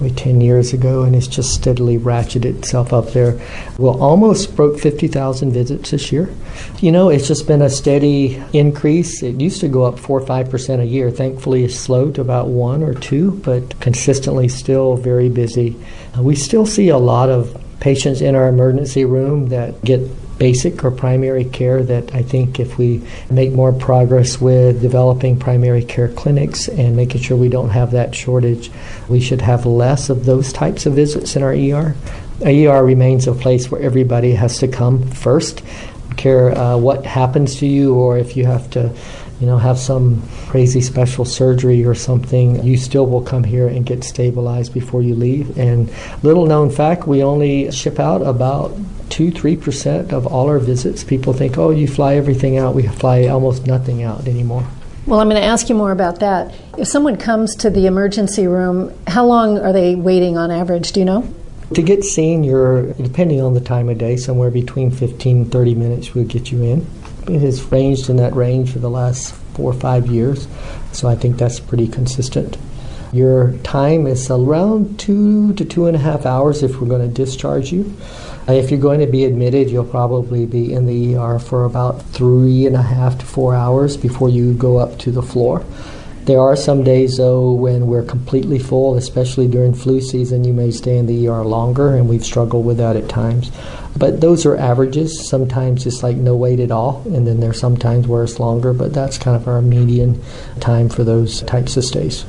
probably 0.00 0.16
10 0.16 0.40
years 0.40 0.72
ago, 0.72 1.02
and 1.02 1.14
it's 1.14 1.26
just 1.26 1.52
steadily 1.52 1.98
ratcheted 1.98 2.56
itself 2.56 2.90
up 2.90 3.08
there. 3.10 3.32
We 3.76 3.84
well, 3.84 4.02
almost 4.02 4.56
broke 4.56 4.78
50,000 4.78 5.52
visits 5.52 5.90
this 5.90 6.10
year. 6.10 6.34
You 6.80 6.90
know, 6.90 7.10
it's 7.10 7.28
just 7.28 7.46
been 7.46 7.60
a 7.60 7.68
steady 7.68 8.42
increase. 8.54 9.22
It 9.22 9.38
used 9.38 9.60
to 9.60 9.68
go 9.68 9.84
up 9.84 9.98
4 9.98 10.20
or 10.20 10.24
5% 10.24 10.80
a 10.80 10.86
year. 10.86 11.10
Thankfully, 11.10 11.64
it's 11.64 11.74
slowed 11.74 12.14
to 12.14 12.22
about 12.22 12.48
1 12.48 12.82
or 12.82 12.94
2, 12.94 13.42
but 13.44 13.78
consistently 13.80 14.48
still 14.48 14.96
very 14.96 15.28
busy. 15.28 15.76
Uh, 16.16 16.22
we 16.22 16.34
still 16.34 16.64
see 16.64 16.88
a 16.88 16.96
lot 16.96 17.28
of 17.28 17.62
patients 17.80 18.22
in 18.22 18.34
our 18.34 18.48
emergency 18.48 19.04
room 19.04 19.50
that 19.50 19.84
get 19.84 20.00
basic 20.40 20.82
or 20.82 20.90
primary 20.90 21.44
care 21.44 21.82
that 21.84 22.14
I 22.14 22.22
think 22.22 22.58
if 22.58 22.78
we 22.78 23.02
make 23.30 23.52
more 23.52 23.72
progress 23.72 24.40
with 24.40 24.80
developing 24.80 25.38
primary 25.38 25.84
care 25.84 26.08
clinics 26.08 26.66
and 26.66 26.96
making 26.96 27.20
sure 27.20 27.36
we 27.36 27.50
don't 27.50 27.68
have 27.68 27.90
that 27.90 28.14
shortage, 28.14 28.70
we 29.06 29.20
should 29.20 29.42
have 29.42 29.66
less 29.66 30.08
of 30.08 30.24
those 30.24 30.50
types 30.52 30.86
of 30.86 30.94
visits 30.94 31.36
in 31.36 31.42
our 31.42 31.52
ER. 31.52 31.94
A 32.42 32.66
ER 32.66 32.82
remains 32.82 33.28
a 33.28 33.34
place 33.34 33.70
where 33.70 33.82
everybody 33.82 34.32
has 34.32 34.58
to 34.58 34.66
come 34.66 35.06
first. 35.10 35.62
Care 36.16 36.56
uh, 36.56 36.76
what 36.78 37.04
happens 37.04 37.56
to 37.56 37.66
you, 37.66 37.94
or 37.94 38.16
if 38.16 38.34
you 38.34 38.46
have 38.46 38.70
to 38.70 38.96
you 39.40 39.46
know, 39.46 39.58
have 39.58 39.78
some 39.78 40.22
crazy 40.48 40.80
special 40.80 41.24
surgery 41.24 41.84
or 41.84 41.94
something, 41.94 42.62
you 42.64 42.76
still 42.76 43.06
will 43.06 43.22
come 43.22 43.44
here 43.44 43.68
and 43.68 43.86
get 43.86 44.04
stabilized 44.04 44.72
before 44.72 45.02
you 45.02 45.14
leave. 45.14 45.56
And 45.58 45.90
little 46.22 46.46
known 46.46 46.70
fact, 46.70 47.06
we 47.06 47.22
only 47.22 47.70
ship 47.72 47.98
out 47.98 48.20
about 48.20 48.76
two, 49.10 49.30
three 49.30 49.56
percent 49.56 50.12
of 50.12 50.26
all 50.26 50.48
our 50.48 50.58
visits. 50.58 51.04
People 51.04 51.32
think, 51.32 51.58
oh, 51.58 51.70
you 51.70 51.86
fly 51.86 52.14
everything 52.14 52.56
out. 52.56 52.74
We 52.74 52.86
fly 52.86 53.26
almost 53.26 53.66
nothing 53.66 54.02
out 54.02 54.26
anymore. 54.26 54.66
Well, 55.06 55.20
I'm 55.20 55.28
going 55.28 55.40
to 55.40 55.46
ask 55.46 55.68
you 55.68 55.74
more 55.74 55.92
about 55.92 56.20
that. 56.20 56.54
If 56.78 56.86
someone 56.86 57.16
comes 57.16 57.56
to 57.56 57.70
the 57.70 57.86
emergency 57.86 58.46
room, 58.46 58.96
how 59.06 59.26
long 59.26 59.58
are 59.58 59.72
they 59.72 59.94
waiting 59.94 60.36
on 60.36 60.50
average? 60.50 60.92
Do 60.92 61.00
you 61.00 61.06
know? 61.06 61.34
To 61.74 61.82
get 61.82 62.04
seen, 62.04 62.44
you're, 62.44 62.92
depending 62.94 63.40
on 63.40 63.54
the 63.54 63.60
time 63.60 63.88
of 63.88 63.98
day, 63.98 64.16
somewhere 64.16 64.50
between 64.50 64.90
15 64.90 65.36
and 65.36 65.52
30 65.52 65.74
minutes 65.74 66.14
will 66.14 66.24
get 66.24 66.50
you 66.52 66.62
in. 66.62 66.86
It 67.28 67.40
has 67.40 67.62
ranged 67.70 68.10
in 68.10 68.16
that 68.16 68.34
range 68.34 68.72
for 68.72 68.80
the 68.80 68.90
last 68.90 69.34
four 69.54 69.70
or 69.70 69.74
five 69.74 70.06
years, 70.06 70.48
so 70.92 71.08
I 71.08 71.14
think 71.14 71.38
that's 71.38 71.60
pretty 71.60 71.86
consistent. 71.86 72.58
Your 73.12 73.52
time 73.64 74.06
is 74.06 74.30
around 74.30 74.98
two 74.98 75.52
to 75.54 75.64
two 75.64 75.86
and 75.86 75.96
a 75.96 75.98
half 75.98 76.26
hours 76.26 76.62
if 76.62 76.80
we're 76.80 76.88
going 76.88 77.08
to 77.08 77.12
discharge 77.12 77.72
you. 77.72 77.96
Uh, 78.50 78.54
if 78.54 78.68
you're 78.68 78.80
going 78.80 78.98
to 78.98 79.06
be 79.06 79.24
admitted, 79.24 79.70
you'll 79.70 79.84
probably 79.84 80.44
be 80.44 80.72
in 80.72 80.84
the 80.84 81.14
ER 81.14 81.38
for 81.38 81.66
about 81.66 82.02
three 82.06 82.66
and 82.66 82.74
a 82.74 82.82
half 82.82 83.16
to 83.16 83.24
four 83.24 83.54
hours 83.54 83.96
before 83.96 84.28
you 84.28 84.52
go 84.54 84.76
up 84.76 84.98
to 84.98 85.12
the 85.12 85.22
floor. 85.22 85.64
There 86.24 86.40
are 86.40 86.56
some 86.56 86.82
days, 86.82 87.18
though, 87.18 87.52
when 87.52 87.86
we're 87.86 88.02
completely 88.02 88.58
full, 88.58 88.96
especially 88.96 89.46
during 89.46 89.72
flu 89.72 90.00
season, 90.00 90.42
you 90.42 90.52
may 90.52 90.72
stay 90.72 90.98
in 90.98 91.06
the 91.06 91.28
ER 91.28 91.44
longer, 91.44 91.94
and 91.94 92.08
we've 92.08 92.24
struggled 92.24 92.66
with 92.66 92.78
that 92.78 92.96
at 92.96 93.08
times. 93.08 93.52
But 93.96 94.20
those 94.20 94.44
are 94.44 94.56
averages. 94.56 95.28
Sometimes 95.28 95.86
it's 95.86 96.02
like 96.02 96.16
no 96.16 96.34
wait 96.34 96.58
at 96.58 96.72
all, 96.72 97.04
and 97.06 97.28
then 97.28 97.38
there's 97.38 97.60
some 97.60 97.76
times 97.76 98.08
where 98.08 98.24
it's 98.24 98.40
longer, 98.40 98.72
but 98.72 98.92
that's 98.92 99.16
kind 99.16 99.36
of 99.36 99.46
our 99.46 99.62
median 99.62 100.20
time 100.58 100.88
for 100.88 101.04
those 101.04 101.42
types 101.42 101.76
of 101.76 101.84
stays. 101.84 102.24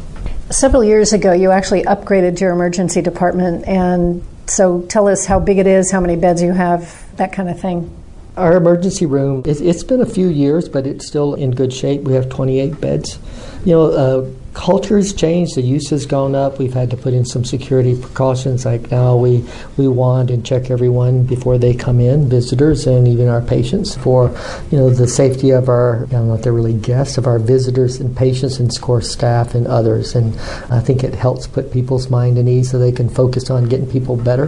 Several 0.52 0.84
years 0.84 1.14
ago, 1.14 1.34
you 1.34 1.50
actually 1.50 1.82
upgraded 1.84 2.40
your 2.40 2.52
emergency 2.52 3.02
department, 3.02 3.68
and 3.68 4.24
so 4.48 4.82
tell 4.84 5.08
us 5.08 5.26
how 5.26 5.40
big 5.40 5.58
it 5.58 5.68
is, 5.68 5.92
how 5.92 6.00
many 6.00 6.16
beds 6.16 6.42
you 6.42 6.54
have, 6.54 7.16
that 7.18 7.32
kind 7.34 7.50
of 7.50 7.60
thing. 7.60 7.96
Our 8.38 8.56
emergency 8.56 9.06
room, 9.06 9.44
it's 9.46 9.84
been 9.84 10.02
a 10.02 10.06
few 10.06 10.28
years, 10.28 10.70
but 10.70 10.88
it's 10.88 11.06
still 11.06 11.34
in 11.36 11.52
good 11.52 11.74
shape. 11.74 12.02
We 12.02 12.14
have 12.14 12.30
28 12.30 12.80
beds. 12.80 13.20
You 13.66 13.74
know, 13.74 13.92
uh, 13.92 14.30
culture 14.54 14.98
has 14.98 15.14
changed. 15.14 15.56
The 15.56 15.62
use 15.62 15.90
has 15.90 16.06
gone 16.06 16.36
up. 16.36 16.60
We've 16.60 16.74
had 16.74 16.90
to 16.92 16.98
put 16.98 17.14
in 17.14 17.26
some 17.26 17.46
security 17.46 18.00
precautions. 18.00 18.66
Like 18.66 18.92
now, 18.92 19.16
we 19.16 19.46
we 19.78 19.88
wand 19.88 20.30
and 20.30 20.46
check 20.46 20.70
everyone 20.70 21.24
before 21.24 21.58
they 21.58 21.74
come 21.74 22.00
in, 22.00 22.30
visitors 22.30 22.88
and 22.88 23.08
even 23.08 23.28
our 23.28 23.42
patients, 23.42 23.96
for 23.96 24.30
you 24.70 24.78
know 24.78 24.90
the 24.90 25.08
safety 25.08 25.52
of 25.52 25.70
our 25.70 26.04
I 26.04 26.08
don't 26.08 26.28
know 26.28 26.36
if 26.36 26.44
they're 26.44 26.54
really 26.54 26.74
guests 26.74 27.18
of 27.18 27.28
our 27.28 27.40
visitors 27.40 28.00
and 28.00 28.16
patients, 28.16 28.60
and 28.60 28.70
of 28.70 28.82
course 28.82 29.10
staff 29.12 29.56
and 29.56 29.68
others. 29.68 30.16
And 30.16 30.38
I 30.70 30.80
think 30.80 31.04
it 31.04 31.16
helps 31.16 31.48
put 31.48 31.72
people's 31.72 32.10
mind 32.10 32.38
at 32.38 32.48
ease 32.48 32.72
so 32.72 32.80
they 32.80 32.92
can 32.92 33.10
focus 33.10 33.50
on 33.50 33.70
getting 33.70 33.90
people 33.90 34.16
better. 34.16 34.48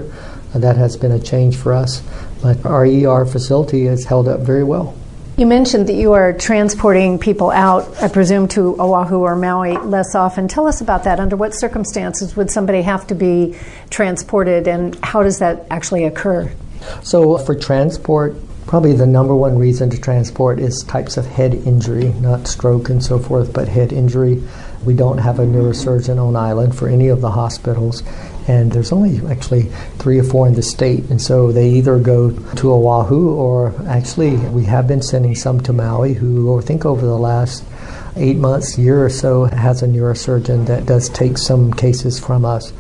That 0.53 0.77
has 0.77 0.95
been 0.95 1.11
a 1.11 1.19
change 1.19 1.55
for 1.55 1.73
us. 1.73 2.03
But 2.43 2.63
our 2.65 2.85
ER 2.85 3.25
facility 3.25 3.85
has 3.85 4.05
held 4.05 4.27
up 4.27 4.41
very 4.41 4.63
well. 4.63 4.95
You 5.35 5.47
mentioned 5.47 5.87
that 5.89 5.95
you 5.95 6.13
are 6.13 6.31
transporting 6.31 7.17
people 7.17 7.49
out, 7.49 7.99
I 7.99 8.07
presume, 8.07 8.47
to 8.49 8.79
Oahu 8.79 9.17
or 9.17 9.35
Maui 9.35 9.75
less 9.77 10.13
often. 10.13 10.47
Tell 10.47 10.67
us 10.67 10.79
about 10.79 11.05
that. 11.05 11.19
Under 11.19 11.35
what 11.35 11.55
circumstances 11.55 12.35
would 12.35 12.51
somebody 12.51 12.83
have 12.83 13.07
to 13.07 13.15
be 13.15 13.57
transported, 13.89 14.67
and 14.67 14.95
how 15.03 15.23
does 15.23 15.39
that 15.39 15.65
actually 15.71 16.03
occur? 16.03 16.53
So, 17.01 17.39
for 17.39 17.55
transport, 17.55 18.35
probably 18.67 18.93
the 18.93 19.07
number 19.07 19.33
one 19.33 19.57
reason 19.57 19.89
to 19.89 19.99
transport 19.99 20.59
is 20.59 20.83
types 20.83 21.17
of 21.17 21.25
head 21.25 21.55
injury, 21.55 22.09
not 22.21 22.45
stroke 22.45 22.89
and 22.89 23.03
so 23.03 23.17
forth, 23.17 23.53
but 23.53 23.67
head 23.67 23.91
injury. 23.91 24.43
We 24.85 24.93
don't 24.93 25.17
have 25.17 25.39
a 25.39 25.45
neurosurgeon 25.45 26.17
on 26.17 26.35
island 26.35 26.75
for 26.75 26.87
any 26.87 27.07
of 27.07 27.21
the 27.21 27.31
hospitals, 27.31 28.03
and 28.47 28.71
there's 28.71 28.91
only 28.91 29.25
actually 29.31 29.63
three 29.99 30.19
or 30.19 30.23
four 30.23 30.47
in 30.47 30.53
the 30.53 30.61
state, 30.61 31.05
and 31.09 31.21
so 31.21 31.51
they 31.51 31.69
either 31.69 31.97
go 31.99 32.31
to 32.31 32.71
Oahu 32.71 33.33
or 33.35 33.73
actually 33.87 34.35
we 34.35 34.65
have 34.65 34.87
been 34.87 35.01
sending 35.01 35.35
some 35.35 35.61
to 35.61 35.73
Maui, 35.73 36.13
who 36.13 36.57
I 36.57 36.61
think 36.61 36.85
over 36.85 37.05
the 37.05 37.17
last 37.17 37.63
eight 38.15 38.37
months, 38.37 38.77
year 38.77 39.03
or 39.03 39.09
so, 39.09 39.45
has 39.45 39.81
a 39.81 39.87
neurosurgeon 39.87 40.67
that 40.67 40.85
does 40.85 41.09
take 41.09 41.37
some 41.37 41.73
cases 41.73 42.19
from 42.19 42.45
us. 42.45 42.73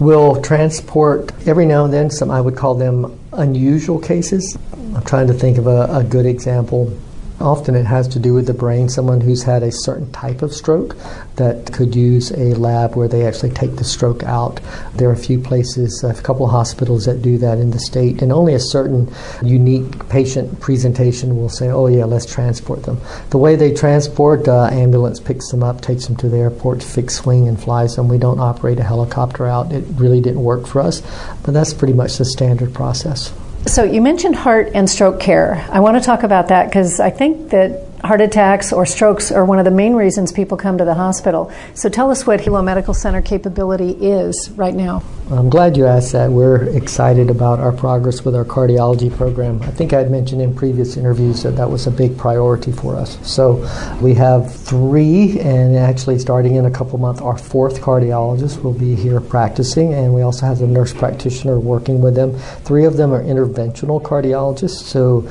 We'll 0.00 0.42
transport 0.42 1.32
every 1.46 1.66
now 1.66 1.84
and 1.84 1.92
then 1.92 2.10
some 2.10 2.30
I 2.30 2.40
would 2.40 2.56
call 2.56 2.74
them 2.74 3.18
unusual 3.32 4.00
cases. 4.00 4.58
I'm 4.94 5.04
trying 5.04 5.28
to 5.28 5.34
think 5.34 5.58
of 5.58 5.66
a, 5.66 5.88
a 5.90 6.04
good 6.04 6.26
example. 6.26 6.96
Often 7.44 7.74
it 7.74 7.84
has 7.84 8.08
to 8.08 8.18
do 8.18 8.32
with 8.32 8.46
the 8.46 8.54
brain, 8.54 8.88
someone 8.88 9.20
who's 9.20 9.42
had 9.42 9.62
a 9.62 9.70
certain 9.70 10.10
type 10.12 10.40
of 10.40 10.54
stroke 10.54 10.96
that 11.36 11.70
could 11.74 11.94
use 11.94 12.30
a 12.30 12.54
lab 12.54 12.96
where 12.96 13.06
they 13.06 13.26
actually 13.26 13.50
take 13.50 13.76
the 13.76 13.84
stroke 13.84 14.22
out. 14.22 14.60
There 14.94 15.10
are 15.10 15.12
a 15.12 15.16
few 15.16 15.38
places, 15.38 16.02
a 16.02 16.14
couple 16.22 16.46
of 16.46 16.52
hospitals 16.52 17.04
that 17.04 17.20
do 17.20 17.36
that 17.36 17.58
in 17.58 17.70
the 17.70 17.78
state, 17.78 18.22
and 18.22 18.32
only 18.32 18.54
a 18.54 18.58
certain 18.58 19.12
unique 19.42 20.08
patient 20.08 20.58
presentation 20.58 21.36
will 21.36 21.50
say, 21.50 21.68
oh, 21.68 21.86
yeah, 21.86 22.06
let's 22.06 22.24
transport 22.24 22.84
them. 22.84 22.98
The 23.28 23.36
way 23.36 23.56
they 23.56 23.74
transport, 23.74 24.48
uh, 24.48 24.70
ambulance 24.72 25.20
picks 25.20 25.50
them 25.50 25.62
up, 25.62 25.82
takes 25.82 26.06
them 26.06 26.16
to 26.16 26.30
the 26.30 26.38
airport, 26.38 26.82
fixed 26.82 27.26
wing, 27.26 27.46
and 27.46 27.62
flies 27.62 27.96
them. 27.96 28.08
We 28.08 28.16
don't 28.16 28.40
operate 28.40 28.78
a 28.78 28.84
helicopter 28.84 29.46
out. 29.46 29.70
It 29.70 29.84
really 29.96 30.22
didn't 30.22 30.42
work 30.42 30.66
for 30.66 30.80
us, 30.80 31.02
but 31.44 31.52
that's 31.52 31.74
pretty 31.74 31.92
much 31.92 32.16
the 32.16 32.24
standard 32.24 32.72
process. 32.72 33.34
So 33.66 33.82
you 33.82 34.02
mentioned 34.02 34.36
heart 34.36 34.70
and 34.74 34.88
stroke 34.88 35.20
care. 35.20 35.66
I 35.70 35.80
want 35.80 35.96
to 35.96 36.04
talk 36.04 36.22
about 36.22 36.48
that 36.48 36.66
because 36.66 37.00
I 37.00 37.10
think 37.10 37.50
that 37.50 37.80
heart 38.04 38.20
attacks 38.20 38.70
or 38.70 38.84
strokes 38.84 39.32
are 39.32 39.46
one 39.46 39.58
of 39.58 39.64
the 39.64 39.70
main 39.70 39.94
reasons 39.94 40.30
people 40.30 40.58
come 40.58 40.76
to 40.76 40.84
the 40.84 40.94
hospital. 40.94 41.50
So 41.72 41.88
tell 41.88 42.10
us 42.10 42.26
what 42.26 42.40
Hilo 42.40 42.60
Medical 42.60 42.92
Center 42.92 43.22
capability 43.22 43.92
is 43.92 44.50
right 44.50 44.74
now. 44.74 45.02
I'm 45.30 45.48
glad 45.48 45.74
you 45.74 45.86
asked 45.86 46.12
that. 46.12 46.30
We're 46.30 46.64
excited 46.76 47.30
about 47.30 47.58
our 47.58 47.72
progress 47.72 48.26
with 48.26 48.34
our 48.34 48.44
cardiology 48.44 49.14
program. 49.16 49.62
I 49.62 49.70
think 49.70 49.94
I'd 49.94 50.10
mentioned 50.10 50.42
in 50.42 50.54
previous 50.54 50.98
interviews 50.98 51.42
that 51.44 51.52
that 51.52 51.70
was 51.70 51.86
a 51.86 51.90
big 51.90 52.18
priority 52.18 52.72
for 52.72 52.94
us. 52.94 53.18
So 53.26 53.66
we 54.02 54.12
have 54.14 54.54
three, 54.54 55.40
and 55.40 55.74
actually 55.76 56.18
starting 56.18 56.56
in 56.56 56.66
a 56.66 56.70
couple 56.70 56.98
months, 56.98 57.22
our 57.22 57.38
fourth 57.38 57.80
cardiologist 57.80 58.62
will 58.62 58.74
be 58.74 58.94
here 58.94 59.18
practicing, 59.18 59.94
and 59.94 60.12
we 60.12 60.20
also 60.20 60.44
have 60.44 60.60
a 60.60 60.66
nurse 60.66 60.92
practitioner 60.92 61.58
working 61.58 62.02
with 62.02 62.14
them. 62.14 62.38
Three 62.64 62.84
of 62.84 62.98
them 62.98 63.14
are 63.14 63.22
interventional 63.22 64.02
cardiologists. 64.02 64.82
So 64.82 65.26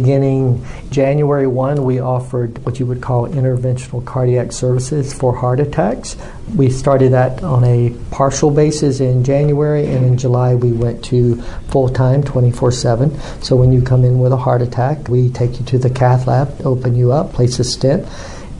Beginning 0.00 0.62
January 0.90 1.46
1, 1.46 1.82
we 1.82 2.00
offered 2.00 2.62
what 2.66 2.78
you 2.78 2.84
would 2.84 3.00
call 3.00 3.26
interventional 3.28 4.04
cardiac 4.04 4.52
services 4.52 5.14
for 5.14 5.34
heart 5.34 5.58
attacks. 5.58 6.18
We 6.54 6.68
started 6.68 7.12
that 7.12 7.42
on 7.42 7.64
a 7.64 7.96
partial 8.10 8.50
basis 8.50 9.00
in 9.00 9.24
January, 9.24 9.86
and 9.86 10.04
in 10.04 10.18
July 10.18 10.54
we 10.54 10.72
went 10.72 11.02
to 11.06 11.40
full 11.70 11.88
time 11.88 12.22
24 12.22 12.72
7. 12.72 13.18
So 13.42 13.56
when 13.56 13.72
you 13.72 13.80
come 13.80 14.04
in 14.04 14.18
with 14.18 14.32
a 14.32 14.36
heart 14.36 14.60
attack, 14.60 15.08
we 15.08 15.30
take 15.30 15.58
you 15.58 15.64
to 15.64 15.78
the 15.78 15.88
cath 15.88 16.26
lab, 16.26 16.60
open 16.66 16.94
you 16.94 17.10
up, 17.10 17.32
place 17.32 17.58
a 17.58 17.64
stent, 17.64 18.06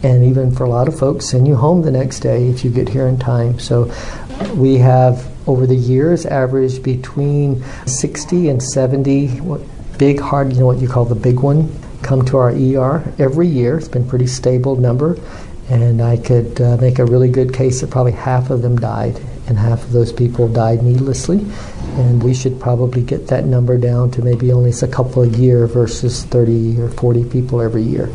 and 0.03 0.25
even 0.25 0.51
for 0.51 0.65
a 0.65 0.71
lot 0.71 0.89
of 0.89 0.99
folks, 0.99 1.27
send 1.27 1.47
you 1.47 1.57
home 1.57 1.83
the 1.83 1.91
next 1.91 2.21
day 2.21 2.49
if 2.49 2.65
you 2.65 2.71
get 2.71 2.89
here 2.89 3.09
in 3.09 3.19
time. 3.19 3.59
So 3.59 3.93
we 4.55 4.79
have 4.79 5.31
over 5.47 5.67
the 5.67 5.77
years 5.77 6.25
averaged 6.25 6.83
between 6.83 7.63
60 7.85 8.49
and 8.49 8.63
70 8.63 9.41
big 9.99 10.21
heart, 10.21 10.53
you 10.53 10.61
know 10.61 10.67
what 10.67 10.79
you 10.79 10.89
call 10.89 11.05
the 11.05 11.15
big 11.15 11.41
one, 11.41 11.73
come 12.03 12.25
to 12.27 12.37
our 12.37 12.51
ER 12.51 13.15
every 13.19 13.49
year. 13.49 13.79
It's 13.79 13.89
been 13.89 14.07
pretty 14.09 14.27
stable 14.27 14.77
number, 14.77 15.19
and 15.69 16.01
I 16.01 16.17
could 16.17 16.61
uh, 16.61 16.77
make 16.81 16.99
a 16.99 17.05
really 17.05 17.29
good 17.29 17.53
case 17.53 17.81
that 17.81 17.91
probably 17.91 18.13
half 18.13 18.51
of 18.51 18.63
them 18.63 18.77
died, 18.77 19.21
and 19.49 19.59
half 19.59 19.83
of 19.83 19.93
those 19.93 20.13
people 20.13 20.49
died 20.49 20.83
needlessly. 20.83 21.45
And 21.97 22.23
we 22.23 22.35
should 22.35 22.61
probably 22.61 23.03
get 23.03 23.29
that 23.29 23.47
number 23.47 23.79
down 23.79 24.11
to 24.13 24.23
maybe 24.23 24.53
only 24.53 24.71
a 24.71 24.87
couple 24.89 25.23
a 25.23 25.29
year 25.29 25.67
versus 25.67 26.25
30 26.25 26.81
or 26.81 26.91
40 26.91 27.25
people 27.25 27.63
every 27.63 27.83
year. 27.83 28.11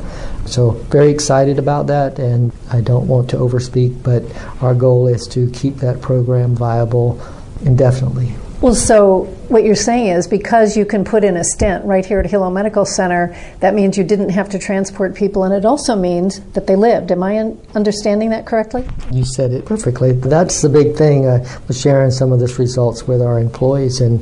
So, 0.46 0.72
very 0.90 1.10
excited 1.10 1.60
about 1.60 1.88
that, 1.88 2.20
and 2.20 2.52
I 2.72 2.82
don't 2.82 3.08
want 3.08 3.30
to 3.32 3.38
overspeak, 3.38 4.04
but 4.04 4.24
our 4.62 4.74
goal 4.74 5.08
is 5.08 5.28
to 5.30 5.50
keep 5.52 5.78
that 5.78 6.02
program 6.02 6.56
viable 6.56 7.22
indefinitely. 7.64 8.34
Well, 8.62 8.76
so 8.76 9.24
what 9.48 9.64
you're 9.64 9.74
saying 9.74 10.10
is 10.10 10.28
because 10.28 10.78
you 10.78 10.86
can 10.86 11.04
put 11.04 11.24
in 11.24 11.36
a 11.36 11.44
stent 11.44 11.84
right 11.84 12.06
here 12.06 12.20
at 12.20 12.28
Hilo 12.28 12.52
Medical 12.52 12.86
Center, 12.86 13.36
that 13.60 13.74
means 13.74 13.98
you 13.98 14.04
didn't 14.04 14.30
have 14.30 14.50
to 14.50 14.60
transport 14.60 15.16
people, 15.16 15.44
and 15.46 15.52
it 15.52 15.66
also 15.66 15.96
means 15.96 16.40
that 16.52 16.68
they 16.68 16.76
lived. 16.76 17.12
Am 17.12 17.24
I 17.24 17.40
un- 17.40 17.60
understanding 17.74 18.30
that 18.30 18.46
correctly? 18.46 18.88
You 19.12 19.26
said 19.26 19.52
it 19.52 19.66
perfectly. 19.66 20.12
That's 20.12 20.62
the 20.62 20.70
big 20.70 20.96
thing. 20.96 21.28
I 21.28 21.40
was 21.68 21.82
sharing 21.82 22.12
some 22.12 22.32
of 22.32 22.40
this 22.40 22.60
results 22.60 23.08
with 23.08 23.20
our 23.20 23.40
employees, 23.40 24.00
and 24.00 24.22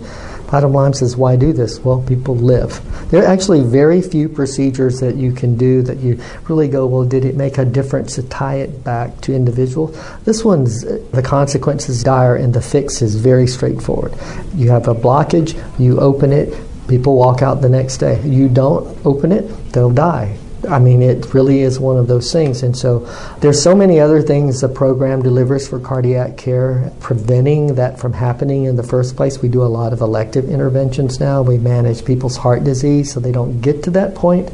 Bottom 0.51 0.73
line 0.73 0.93
says, 0.93 1.15
why 1.15 1.35
do 1.35 1.53
this? 1.53 1.79
Well, 1.79 2.01
people 2.01 2.35
live. 2.35 2.81
There 3.11 3.23
are 3.23 3.27
actually 3.27 3.61
very 3.61 4.01
few 4.01 4.27
procedures 4.27 4.99
that 4.99 5.15
you 5.15 5.31
can 5.31 5.57
do 5.57 5.83
that 5.83 5.97
you 5.99 6.19
really 6.47 6.67
go, 6.67 6.87
well, 6.87 7.05
did 7.05 7.23
it 7.23 7.35
make 7.35 7.59
a 7.59 7.65
difference 7.65 8.15
to 8.15 8.23
tie 8.23 8.55
it 8.55 8.83
back 8.83 9.21
to 9.21 9.35
individual? 9.35 9.87
This 10.25 10.43
one's, 10.43 10.81
the 10.81 11.21
consequences 11.23 12.03
dire 12.03 12.35
and 12.35 12.51
the 12.51 12.61
fix 12.61 13.03
is 13.03 13.13
very 13.13 13.45
straightforward. 13.45 14.15
You 14.55 14.71
have 14.71 14.87
a 14.87 14.95
blockage, 14.95 15.55
you 15.79 15.99
open 15.99 16.33
it, 16.33 16.57
people 16.87 17.15
walk 17.15 17.43
out 17.43 17.61
the 17.61 17.69
next 17.69 17.97
day. 17.97 18.19
You 18.23 18.49
don't 18.49 19.05
open 19.05 19.31
it, 19.31 19.43
they'll 19.71 19.91
die. 19.91 20.38
I 20.67 20.79
mean, 20.79 21.01
it 21.01 21.33
really 21.33 21.61
is 21.61 21.79
one 21.79 21.97
of 21.97 22.07
those 22.07 22.31
things. 22.33 22.63
And 22.63 22.75
so 22.75 22.99
there's 23.39 23.61
so 23.61 23.73
many 23.75 23.99
other 23.99 24.21
things 24.21 24.61
the 24.61 24.67
program 24.67 25.21
delivers 25.21 25.67
for 25.67 25.79
cardiac 25.79 26.37
care, 26.37 26.91
preventing 26.99 27.75
that 27.75 27.99
from 27.99 28.13
happening 28.13 28.65
in 28.65 28.75
the 28.75 28.83
first 28.83 29.15
place. 29.15 29.41
We 29.41 29.49
do 29.49 29.61
a 29.61 29.71
lot 29.71 29.93
of 29.93 30.01
elective 30.01 30.49
interventions 30.49 31.19
now. 31.19 31.41
We 31.41 31.57
manage 31.57 32.03
people's 32.03 32.37
heart 32.37 32.63
disease 32.63 33.13
so 33.13 33.19
they 33.19 33.31
don't 33.31 33.61
get 33.61 33.83
to 33.83 33.91
that 33.91 34.15
point. 34.15 34.51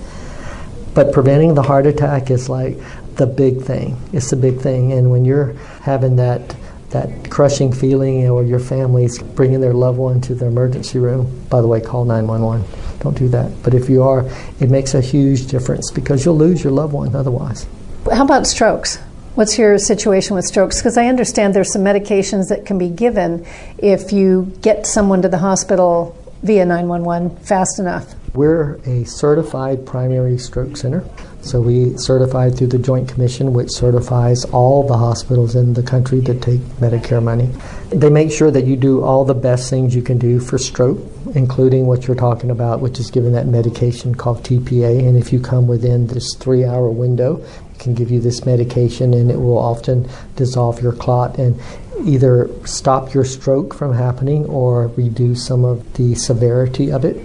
But 0.94 1.12
preventing 1.12 1.56
the 1.56 1.64
heart 1.64 1.88
attack 1.88 2.30
is 2.30 2.50
like 2.50 2.78
the 3.16 3.26
big 3.26 3.62
thing. 3.62 3.98
It's 4.14 4.30
the 4.30 4.36
big 4.36 4.60
thing. 4.60 4.94
And 4.94 5.12
when 5.12 5.26
you're 5.26 5.54
having 5.82 6.18
that 6.18 6.56
that 6.96 7.30
crushing 7.30 7.74
feeling 7.74 8.30
or 8.30 8.42
your 8.42 8.60
family's 8.60 9.22
bringing 9.22 9.60
their 9.60 9.74
loved 9.74 9.98
one 9.98 10.22
to 10.22 10.34
the 10.34 10.46
emergency 10.46 10.98
room, 10.98 11.46
by 11.50 11.60
the 11.60 11.68
way, 11.68 11.82
call 11.82 12.06
911. 12.06 12.66
Don't 13.00 13.18
do 13.18 13.28
that. 13.28 13.52
But 13.64 13.74
if 13.74 13.90
you 13.90 14.02
are, 14.04 14.26
it 14.62 14.70
makes 14.70 14.94
a 14.94 15.02
huge 15.02 15.48
difference 15.48 15.92
because 15.92 16.24
you'll 16.24 16.38
lose 16.38 16.64
your 16.64 16.72
loved 16.72 16.94
one 16.94 17.14
otherwise. 17.14 17.68
How 18.10 18.24
about 18.24 18.48
strokes? 18.48 18.96
What's 19.36 19.58
your 19.58 19.78
situation 19.78 20.38
with 20.38 20.46
strokes? 20.46 20.80
Because 20.80 20.98
I 20.98 21.08
understand 21.08 21.54
there's 21.54 21.74
some 21.74 21.84
medications 21.84 22.48
that 22.48 22.66
can 22.66 22.78
be 22.78 22.90
given 22.90 23.46
if 23.78 24.14
you 24.14 24.54
get 24.62 24.88
someone 24.88 25.22
to 25.24 25.28
the 25.28 25.40
hospital 25.40 26.18
via 26.44 26.66
911 26.66 27.36
fast 27.44 27.78
enough. 27.78 28.16
We're 28.34 28.76
a 28.86 29.04
certified 29.04 29.86
primary 29.86 30.38
stroke 30.38 30.78
center. 30.78 31.04
So 31.46 31.62
we 31.62 31.96
certified 31.96 32.58
through 32.58 32.68
the 32.68 32.80
Joint 32.80 33.08
Commission, 33.08 33.54
which 33.54 33.70
certifies 33.70 34.46
all 34.46 34.82
the 34.82 34.98
hospitals 34.98 35.56
in 35.56 35.76
the 35.76 35.84
country 35.84 36.20
that 36.22 36.42
take 36.42 36.60
Medicare 36.82 37.22
money. 37.22 37.52
They 37.90 38.10
make 38.10 38.32
sure 38.32 38.50
that 38.50 38.66
you 38.66 38.76
do 38.76 39.04
all 39.04 39.24
the 39.26 39.36
best 39.36 39.70
things 39.70 39.94
you 39.94 40.02
can 40.02 40.18
do 40.18 40.40
for 40.40 40.58
stroke, 40.58 40.98
including 41.36 41.86
what 41.86 42.08
you're 42.08 42.16
talking 42.16 42.50
about, 42.50 42.80
which 42.82 43.00
is 43.00 43.12
giving 43.12 43.34
that 43.34 43.46
medication 43.46 44.16
called 44.16 44.44
TPA. 44.44 45.08
And 45.08 45.16
if 45.16 45.32
you 45.32 45.40
come 45.40 45.68
within 45.68 46.08
this 46.08 46.34
three 46.34 46.66
hour 46.66 46.90
window, 46.90 47.46
it 47.72 47.80
can 47.80 47.94
give 47.94 48.10
you 48.10 48.20
this 48.20 48.44
medication 48.44 49.14
and 49.14 49.30
it 49.30 49.38
will 49.38 49.60
often 49.60 50.10
dissolve 50.36 50.82
your 50.82 50.94
clot 50.94 51.38
and 51.38 51.62
either 52.06 52.50
stop 52.66 53.14
your 53.14 53.24
stroke 53.24 53.76
from 53.76 53.94
happening 53.94 54.46
or 54.46 54.88
reduce 54.98 55.46
some 55.46 55.64
of 55.64 55.94
the 55.94 56.16
severity 56.16 56.92
of 56.92 57.06
it. 57.06 57.18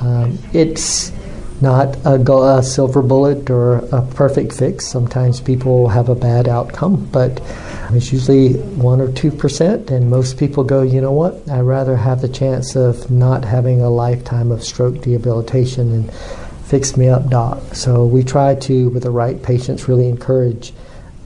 Um, 0.00 0.38
it's 0.52 1.10
not 1.60 1.96
a, 2.04 2.14
a, 2.14 2.62
silver 2.62 3.02
bullet 3.02 3.48
or 3.50 3.76
a 3.92 4.02
perfect 4.14 4.52
fix. 4.52 4.86
Sometimes 4.86 5.40
people 5.40 5.88
have 5.88 6.08
a 6.08 6.14
bad 6.14 6.48
outcome, 6.48 7.06
but 7.06 7.40
it's 7.92 8.12
usually 8.12 8.54
one 8.54 9.00
or 9.00 9.10
two 9.12 9.30
percent. 9.30 9.90
And 9.90 10.10
most 10.10 10.38
people 10.38 10.64
go, 10.64 10.82
you 10.82 11.00
know 11.00 11.12
what? 11.12 11.48
I'd 11.48 11.60
rather 11.60 11.96
have 11.96 12.20
the 12.20 12.28
chance 12.28 12.76
of 12.76 13.10
not 13.10 13.44
having 13.44 13.80
a 13.80 13.90
lifetime 13.90 14.50
of 14.50 14.62
stroke 14.62 15.00
debilitation 15.00 15.92
and 15.92 16.12
fix 16.66 16.96
me 16.96 17.08
up, 17.08 17.28
doc. 17.28 17.74
So 17.74 18.04
we 18.04 18.22
try 18.22 18.54
to, 18.56 18.88
with 18.90 19.04
the 19.04 19.10
right 19.10 19.42
patients, 19.42 19.88
really 19.88 20.08
encourage 20.08 20.72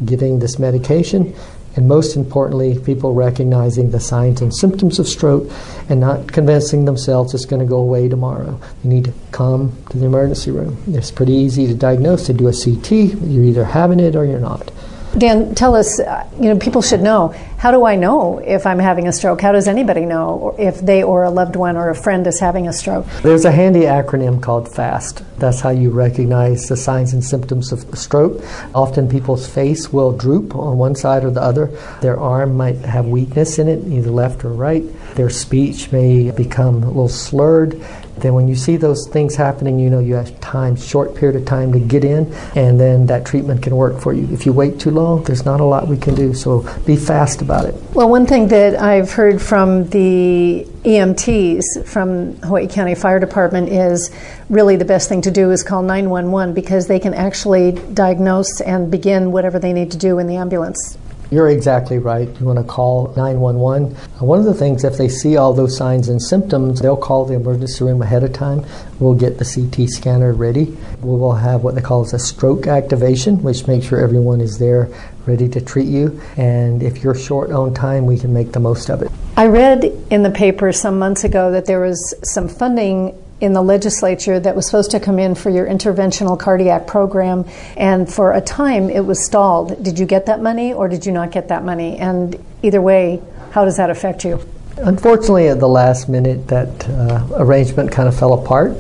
giving 0.05 0.39
this 0.39 0.59
medication. 0.59 1.35
And 1.77 1.87
most 1.87 2.17
importantly, 2.17 2.79
people 2.79 3.15
recognizing 3.15 3.91
the 3.91 4.01
signs 4.01 4.41
and 4.41 4.55
symptoms 4.55 4.99
of 4.99 5.07
stroke 5.07 5.51
and 5.89 6.01
not 6.01 6.33
convincing 6.33 6.85
themselves 6.85 7.33
it's 7.33 7.45
going 7.45 7.61
to 7.61 7.67
go 7.67 7.79
away 7.79 8.09
tomorrow. 8.09 8.61
You 8.83 8.91
need 8.91 9.05
to 9.05 9.15
come 9.31 9.77
to 9.91 9.99
the 9.99 10.07
emergency 10.07 10.51
room. 10.51 10.83
It's 10.89 11.11
pretty 11.11 11.33
easy 11.33 11.67
to 11.69 11.75
diagnose. 11.75 12.27
They 12.27 12.35
do 12.35 12.49
a 12.49 12.53
CT, 12.53 12.91
you're 13.23 13.45
either 13.45 13.65
having 13.65 14.01
it 14.01 14.17
or 14.17 14.25
you're 14.25 14.41
not. 14.41 14.71
Dan, 15.17 15.55
tell 15.57 15.75
us, 15.75 15.99
uh, 15.99 16.29
you 16.39 16.53
know, 16.53 16.59
people 16.59 16.83
should 16.83 17.01
know. 17.01 17.35
How 17.59 17.73
do 17.73 17.85
I 17.85 17.97
know 17.97 18.39
if 18.39 18.65
I'm 18.65 18.79
having 18.79 19.07
a 19.07 19.13
stroke? 19.13 19.41
How 19.43 19.53
does 19.53 19.69
anybody 19.69 20.07
know 20.07 20.55
if 20.59 20.81
they 20.81 21.03
or 21.03 21.25
a 21.25 21.31
loved 21.31 21.57
one 21.57 21.77
or 21.77 21.91
a 21.91 21.95
friend 21.95 22.27
is 22.27 22.39
having 22.41 22.69
a 22.69 22.73
stroke? 22.73 23.07
There's 23.23 23.45
a 23.45 23.51
handy 23.51 23.81
acronym 23.81 24.41
called 24.41 24.73
FAST. 24.73 25.23
That's 25.39 25.61
how 25.61 25.71
you 25.71 25.91
recognize 25.91 26.69
the 26.69 26.77
signs 26.77 27.13
and 27.13 27.23
symptoms 27.23 27.73
of 27.73 27.87
a 27.93 27.97
stroke. 27.97 28.43
Often 28.75 29.11
people's 29.11 29.47
face 29.47 29.93
will 29.93 30.13
droop 30.17 30.55
on 30.55 30.79
one 30.79 30.95
side 30.95 31.25
or 31.25 31.31
the 31.31 31.43
other. 31.43 31.67
Their 32.01 32.19
arm 32.19 32.57
might 32.57 32.77
have 32.77 33.07
weakness 33.07 33.59
in 33.59 33.69
it, 33.69 33.87
either 33.87 34.11
left 34.11 34.45
or 34.45 34.53
right. 34.53 34.85
Their 35.17 35.31
speech 35.31 35.93
may 35.93 36.31
become 36.31 36.83
a 36.83 36.87
little 36.87 37.09
slurred 37.09 37.85
then 38.21 38.35
when 38.35 38.49
you 38.49 38.55
see 38.55 38.77
those 38.77 39.09
things 39.09 39.37
happening, 39.37 39.79
you 39.79 39.91
know 39.91 40.01
you 40.01 40.15
have 40.15 40.39
time, 40.41 40.77
short 40.77 41.15
period 41.15 41.37
of 41.41 41.47
time 41.47 41.73
to 41.73 41.81
get 41.81 42.05
in, 42.05 42.33
and 42.55 42.79
then 42.79 43.07
that 43.07 43.25
treatment 43.27 43.63
can 43.63 43.77
work 43.77 44.01
for 44.01 44.13
you. 44.13 44.29
If 44.33 44.47
you 44.47 44.53
wait 44.53 44.79
too 44.79 44.91
long, 44.91 45.25
there's 45.25 45.45
not 45.45 45.61
a 45.61 45.65
lot 45.65 45.89
we 45.89 45.97
can 45.97 46.15
do. 46.15 46.35
So 46.35 46.67
be 46.85 46.97
fast 46.97 47.43
about 47.43 47.65
it. 47.67 47.75
Well, 47.95 48.09
one 48.09 48.27
thing 48.27 48.49
that 48.49 48.81
I've 48.81 49.13
heard 49.13 49.41
from 49.41 49.89
the 49.89 50.67
EMTs 50.85 51.87
from 51.87 52.37
Hawaii 52.37 52.67
County 52.67 52.95
Fire 52.95 53.21
Department 53.21 53.69
is 53.69 54.11
really 54.49 54.77
the 54.77 54.85
best 54.85 55.09
thing 55.09 55.21
to 55.23 55.31
do 55.31 55.51
is 55.51 55.63
call 55.63 55.83
911 55.83 56.55
because 56.55 56.87
they 56.87 56.99
can 56.99 57.13
actually 57.13 57.73
diagnose 57.73 58.61
and 58.61 58.91
begin 58.91 59.31
whatever 59.33 59.59
they 59.59 59.73
need 59.73 59.91
to 59.91 59.99
do 59.99 60.19
in 60.19 60.27
the 60.27 60.37
ambulance. 60.37 60.97
You're 61.31 61.49
exactly 61.49 61.99
right. 61.99 62.29
You 62.41 62.47
want 62.47 62.59
to 62.59 62.65
call 62.65 63.15
911. 63.17 63.95
Uh, 63.95 64.25
one 64.25 64.41
of 64.41 64.45
the 64.45 64.55
things, 64.55 64.83
if 64.83 64.97
they 64.97 65.09
see 65.09 65.37
all 65.37 65.53
those 65.53 65.77
signs 65.77 66.09
and 66.09 66.21
symptoms, 66.21 66.81
they'll 66.81 66.97
call 66.97 67.25
the 67.25 67.35
emergency 67.35 67.85
room 67.85 68.03
ahead 68.03 68.25
of 68.25 68.33
time. 68.33 68.67
We'll 68.99 69.15
get 69.15 69.39
the 69.39 69.45
CT 69.45 69.89
scanner 69.89 70.33
ready. 70.33 70.77
We 71.03 71.19
will 71.19 71.35
have 71.35 71.63
what 71.63 71.77
they 71.77 71.83
call 71.83 72.03
as 72.03 72.13
a 72.13 72.19
stroke 72.19 72.67
activation, 72.67 73.43
which 73.45 73.69
makes 73.69 73.87
sure 73.87 74.01
everyone 74.01 74.41
is 74.41 74.59
there 74.59 74.89
ready 75.27 75.49
to 75.51 75.61
treat 75.61 75.87
you. 75.87 76.21
And 76.37 76.83
if 76.83 77.05
you're 77.05 77.15
short 77.15 77.53
on 77.53 77.75
time, 77.75 78.07
we 78.07 78.19
can 78.19 78.33
make 78.33 78.51
the 78.51 78.61
most 78.61 78.91
of 78.91 79.01
it. 79.03 79.11
I 79.37 79.47
read 79.47 79.85
in 80.11 80.25
the 80.25 80.31
paper 80.31 80.73
some 80.73 80.99
months 80.99 81.23
ago 81.23 81.53
that 81.53 81.67
there 81.67 81.81
was 81.81 82.15
some 82.25 82.49
funding 82.49 83.17
in 83.41 83.53
the 83.53 83.63
legislature 83.63 84.39
that 84.39 84.55
was 84.55 84.67
supposed 84.67 84.91
to 84.91 85.01
come 85.01 85.19
in 85.19 85.35
for 85.35 85.51
your 85.51 85.67
interventional 85.67 86.39
cardiac 86.39 86.87
program, 86.87 87.45
and 87.77 88.13
for 88.13 88.33
a 88.33 88.41
time 88.41 88.91
it 88.91 89.05
was 89.05 89.25
stalled. 89.25 89.83
Did 89.83 89.99
you 89.99 90.07
get 90.07 90.27
that 90.27 90.41
money 90.43 90.73
or 90.73 90.89
did 90.89 91.07
you 91.07 91.13
not 91.13 91.31
get 91.31 91.49
that 91.49 91.65
money? 91.65 91.97
And 91.99 92.43
either 92.63 92.83
way, 92.83 93.23
how 93.53 93.65
does 93.65 93.77
that 93.79 93.91
affect 93.91 94.25
you? 94.25 94.41
Unfortunately, 94.77 95.49
at 95.49 95.61
the 95.61 95.69
last 95.69 96.09
minute, 96.09 96.49
that 96.49 96.89
uh, 96.89 97.27
arrangement 97.35 97.93
kind 97.93 98.09
of 98.09 98.19
fell 98.19 98.33
apart. 98.33 98.77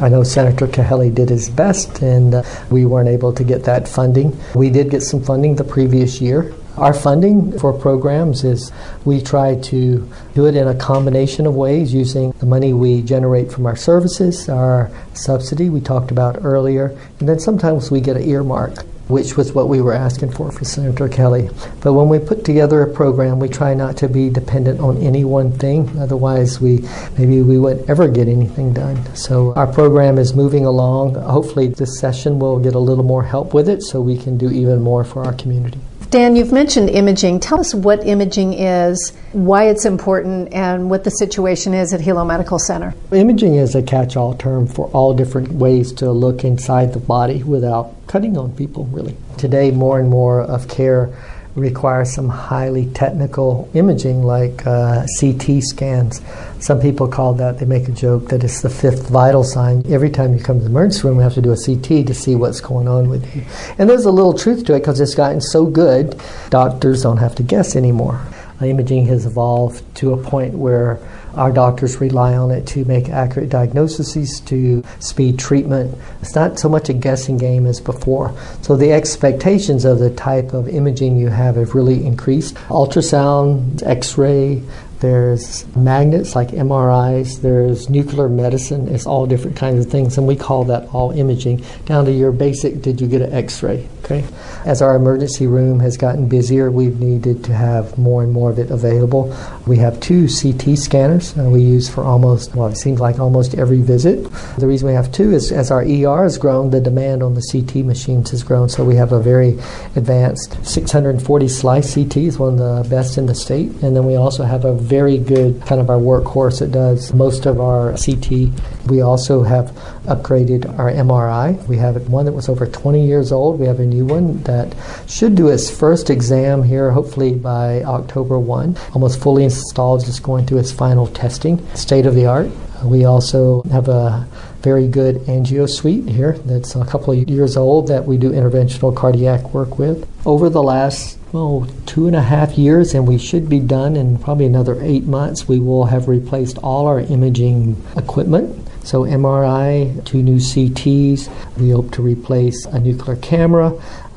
I 0.00 0.08
know 0.08 0.22
Senator 0.22 0.66
Kahele 0.66 1.14
did 1.14 1.28
his 1.28 1.50
best, 1.50 2.00
and 2.00 2.34
uh, 2.34 2.42
we 2.70 2.86
weren't 2.86 3.08
able 3.08 3.32
to 3.34 3.44
get 3.44 3.64
that 3.64 3.86
funding. 3.86 4.38
We 4.54 4.70
did 4.70 4.90
get 4.90 5.02
some 5.02 5.22
funding 5.22 5.56
the 5.56 5.64
previous 5.64 6.20
year, 6.20 6.54
our 6.76 6.94
funding 6.94 7.58
for 7.58 7.72
programs 7.72 8.44
is 8.44 8.72
we 9.04 9.20
try 9.20 9.56
to 9.56 10.08
do 10.34 10.46
it 10.46 10.56
in 10.56 10.68
a 10.68 10.74
combination 10.74 11.46
of 11.46 11.54
ways 11.54 11.92
using 11.92 12.32
the 12.32 12.46
money 12.46 12.72
we 12.72 13.02
generate 13.02 13.52
from 13.52 13.66
our 13.66 13.76
services, 13.76 14.48
our 14.48 14.90
subsidy 15.14 15.68
we 15.68 15.80
talked 15.80 16.10
about 16.10 16.44
earlier, 16.44 16.96
and 17.20 17.28
then 17.28 17.38
sometimes 17.38 17.90
we 17.90 18.00
get 18.00 18.16
an 18.16 18.28
earmark 18.28 18.84
which 19.08 19.36
was 19.36 19.52
what 19.52 19.68
we 19.68 19.80
were 19.80 19.92
asking 19.92 20.30
for 20.30 20.50
for 20.50 20.64
Senator 20.64 21.08
Kahele. 21.08 21.52
But 21.82 21.92
when 21.92 22.08
we 22.08 22.18
put 22.18 22.44
together 22.44 22.82
a 22.82 22.92
program, 22.92 23.38
we 23.38 23.48
try 23.48 23.74
not 23.74 23.96
to 23.98 24.08
be 24.08 24.30
dependent 24.30 24.80
on 24.80 24.96
any 24.98 25.24
one 25.24 25.52
thing. 25.52 25.90
Otherwise, 25.98 26.60
we 26.60 26.88
maybe 27.18 27.42
we 27.42 27.58
wouldn't 27.58 27.90
ever 27.90 28.08
get 28.08 28.28
anything 28.28 28.72
done. 28.72 29.14
So 29.14 29.52
our 29.54 29.66
program 29.66 30.18
is 30.18 30.34
moving 30.34 30.64
along. 30.64 31.16
Hopefully, 31.16 31.68
this 31.68 31.98
session 31.98 32.38
will 32.38 32.58
get 32.58 32.74
a 32.74 32.78
little 32.78 33.04
more 33.04 33.24
help 33.24 33.52
with 33.52 33.68
it, 33.68 33.82
so 33.82 34.00
we 34.00 34.16
can 34.16 34.38
do 34.38 34.50
even 34.50 34.80
more 34.80 35.04
for 35.04 35.24
our 35.24 35.34
community. 35.34 35.80
Dan, 36.12 36.36
you've 36.36 36.52
mentioned 36.52 36.90
imaging. 36.90 37.40
Tell 37.40 37.58
us 37.58 37.74
what 37.74 38.06
imaging 38.06 38.52
is, 38.52 39.14
why 39.32 39.64
it's 39.70 39.86
important, 39.86 40.52
and 40.52 40.90
what 40.90 41.04
the 41.04 41.10
situation 41.10 41.72
is 41.72 41.94
at 41.94 42.02
Hilo 42.02 42.22
Medical 42.22 42.58
Center. 42.58 42.92
Imaging 43.12 43.54
is 43.54 43.74
a 43.74 43.82
catch 43.82 44.14
all 44.14 44.34
term 44.34 44.66
for 44.66 44.88
all 44.88 45.14
different 45.14 45.52
ways 45.52 45.90
to 45.92 46.12
look 46.12 46.44
inside 46.44 46.92
the 46.92 46.98
body 46.98 47.42
without 47.42 47.94
cutting 48.08 48.36
on 48.36 48.54
people, 48.54 48.84
really. 48.92 49.16
Today, 49.38 49.70
more 49.70 49.98
and 49.98 50.10
more 50.10 50.42
of 50.42 50.68
care 50.68 51.08
requires 51.54 52.12
some 52.12 52.28
highly 52.28 52.86
technical 52.86 53.68
imaging 53.74 54.22
like 54.22 54.66
uh, 54.66 55.04
CT 55.20 55.62
scans. 55.62 56.22
Some 56.60 56.80
people 56.80 57.08
call 57.08 57.34
that, 57.34 57.58
they 57.58 57.66
make 57.66 57.88
a 57.88 57.92
joke 57.92 58.28
that 58.28 58.44
it's 58.44 58.62
the 58.62 58.70
fifth 58.70 59.08
vital 59.08 59.44
sign. 59.44 59.84
Every 59.92 60.10
time 60.10 60.34
you 60.34 60.42
come 60.42 60.58
to 60.58 60.64
the 60.64 60.70
emergency 60.70 61.06
room, 61.06 61.16
we 61.18 61.22
have 61.22 61.34
to 61.34 61.42
do 61.42 61.52
a 61.52 61.56
CT 61.56 62.06
to 62.06 62.14
see 62.14 62.36
what's 62.36 62.60
going 62.60 62.88
on 62.88 63.08
with 63.08 63.34
you. 63.34 63.44
And 63.78 63.88
there's 63.88 64.04
a 64.04 64.10
little 64.10 64.32
truth 64.32 64.64
to 64.66 64.74
it 64.74 64.80
because 64.80 65.00
it's 65.00 65.14
gotten 65.14 65.40
so 65.40 65.66
good, 65.66 66.20
doctors 66.50 67.02
don't 67.02 67.18
have 67.18 67.34
to 67.36 67.42
guess 67.42 67.76
anymore. 67.76 68.20
Imaging 68.64 69.06
has 69.06 69.26
evolved 69.26 69.82
to 69.96 70.12
a 70.12 70.22
point 70.22 70.54
where 70.54 70.98
our 71.34 71.50
doctors 71.50 72.00
rely 72.00 72.36
on 72.36 72.50
it 72.50 72.66
to 72.68 72.84
make 72.84 73.08
accurate 73.08 73.48
diagnoses, 73.48 74.40
to 74.40 74.84
speed 75.00 75.38
treatment. 75.38 75.96
It's 76.20 76.34
not 76.34 76.58
so 76.58 76.68
much 76.68 76.88
a 76.88 76.92
guessing 76.92 77.38
game 77.38 77.66
as 77.66 77.80
before. 77.80 78.34
So 78.60 78.76
the 78.76 78.92
expectations 78.92 79.84
of 79.84 79.98
the 79.98 80.10
type 80.10 80.52
of 80.52 80.68
imaging 80.68 81.18
you 81.18 81.28
have 81.28 81.56
have 81.56 81.74
really 81.74 82.04
increased. 82.04 82.54
Ultrasound, 82.68 83.82
X 83.86 84.18
ray, 84.18 84.62
there's 85.02 85.66
magnets 85.74 86.36
like 86.36 86.48
MRIs, 86.50 87.42
there's 87.42 87.90
nuclear 87.90 88.28
medicine, 88.28 88.86
it's 88.88 89.04
all 89.04 89.26
different 89.26 89.56
kinds 89.56 89.84
of 89.84 89.90
things, 89.90 90.16
and 90.16 90.28
we 90.28 90.36
call 90.36 90.62
that 90.64 90.88
all 90.94 91.10
imaging, 91.10 91.64
down 91.86 92.04
to 92.04 92.12
your 92.12 92.30
basic 92.30 92.80
did 92.80 93.00
you 93.00 93.08
get 93.08 93.20
an 93.20 93.32
x 93.32 93.62
ray? 93.64 93.88
Okay. 94.04 94.24
As 94.64 94.82
our 94.82 94.96
emergency 94.96 95.46
room 95.46 95.80
has 95.80 95.96
gotten 95.96 96.28
busier, 96.28 96.70
we've 96.70 97.00
needed 97.00 97.44
to 97.44 97.54
have 97.54 97.96
more 97.98 98.22
and 98.22 98.32
more 98.32 98.50
of 98.50 98.58
it 98.58 98.70
available. 98.70 99.36
We 99.66 99.76
have 99.78 100.00
two 100.00 100.26
CT 100.28 100.76
scanners 100.76 101.36
uh, 101.38 101.44
we 101.44 101.62
use 101.62 101.88
for 101.88 102.04
almost, 102.04 102.54
well, 102.54 102.68
it 102.68 102.76
seems 102.76 103.00
like 103.00 103.18
almost 103.18 103.54
every 103.54 103.80
visit. 103.80 104.28
The 104.58 104.66
reason 104.66 104.88
we 104.88 104.94
have 104.94 105.12
two 105.12 105.32
is 105.32 105.52
as 105.52 105.70
our 105.70 105.82
ER 105.82 106.22
has 106.22 106.38
grown, 106.38 106.70
the 106.70 106.80
demand 106.80 107.22
on 107.22 107.34
the 107.34 107.42
CT 107.42 107.84
machines 107.84 108.30
has 108.30 108.42
grown, 108.42 108.68
so 108.68 108.84
we 108.84 108.96
have 108.96 109.12
a 109.12 109.20
very 109.20 109.58
advanced 109.96 110.64
640 110.64 111.48
slice 111.48 111.94
CT, 111.94 112.16
is 112.16 112.38
one 112.38 112.60
of 112.60 112.84
the 112.84 112.88
best 112.88 113.18
in 113.18 113.26
the 113.26 113.34
state, 113.34 113.70
and 113.82 113.96
then 113.96 114.04
we 114.04 114.16
also 114.16 114.44
have 114.44 114.64
a 114.64 114.74
very 114.92 115.16
good 115.16 115.58
kind 115.62 115.80
of 115.80 115.88
our 115.88 115.96
workhorse 115.96 116.58
that 116.58 116.70
does 116.70 117.14
most 117.14 117.46
of 117.46 117.58
our 117.58 117.94
CT. 117.96 118.52
We 118.90 119.00
also 119.00 119.42
have 119.42 119.70
upgraded 120.04 120.78
our 120.78 120.90
MRI. 120.90 121.66
We 121.66 121.78
have 121.78 121.96
one 122.10 122.26
that 122.26 122.32
was 122.32 122.50
over 122.50 122.66
20 122.66 123.06
years 123.06 123.32
old. 123.32 123.58
We 123.58 123.66
have 123.66 123.80
a 123.80 123.86
new 123.86 124.04
one 124.04 124.42
that 124.42 124.76
should 125.06 125.34
do 125.34 125.48
its 125.48 125.70
first 125.70 126.10
exam 126.10 126.62
here, 126.62 126.90
hopefully 126.90 127.32
by 127.32 127.82
October 127.84 128.38
1. 128.38 128.76
Almost 128.92 129.18
fully 129.22 129.44
installed, 129.44 130.04
just 130.04 130.22
going 130.22 130.44
through 130.44 130.58
its 130.58 130.72
final 130.72 131.06
testing. 131.06 131.56
State 131.74 132.04
of 132.04 132.14
the 132.14 132.26
art. 132.26 132.50
We 132.84 133.06
also 133.06 133.62
have 133.70 133.88
a 133.88 134.28
very 134.60 134.88
good 134.88 135.16
angio 135.26 135.66
suite 135.66 136.06
here 136.06 136.32
that's 136.44 136.74
a 136.74 136.84
couple 136.84 137.14
of 137.14 137.30
years 137.30 137.56
old 137.56 137.88
that 137.88 138.04
we 138.04 138.18
do 138.18 138.30
interventional 138.30 138.94
cardiac 138.94 139.54
work 139.54 139.78
with. 139.78 140.06
Over 140.26 140.50
the 140.50 140.62
last 140.62 141.18
well, 141.32 141.66
two 141.86 142.06
and 142.06 142.14
a 142.14 142.20
half 142.20 142.58
years, 142.58 142.94
and 142.94 143.08
we 143.08 143.16
should 143.16 143.48
be 143.48 143.58
done 143.58 143.96
in 143.96 144.18
probably 144.18 144.44
another 144.44 144.78
eight 144.82 145.04
months. 145.04 145.48
We 145.48 145.58
will 145.58 145.86
have 145.86 146.06
replaced 146.06 146.58
all 146.58 146.86
our 146.86 147.00
imaging 147.00 147.82
equipment. 147.96 148.68
So, 148.84 149.04
MRI, 149.04 150.04
two 150.04 150.22
new 150.22 150.36
CTs. 150.36 151.30
We 151.56 151.70
hope 151.70 151.92
to 151.92 152.02
replace 152.02 152.66
a 152.66 152.78
nuclear 152.78 153.16
camera, 153.16 153.72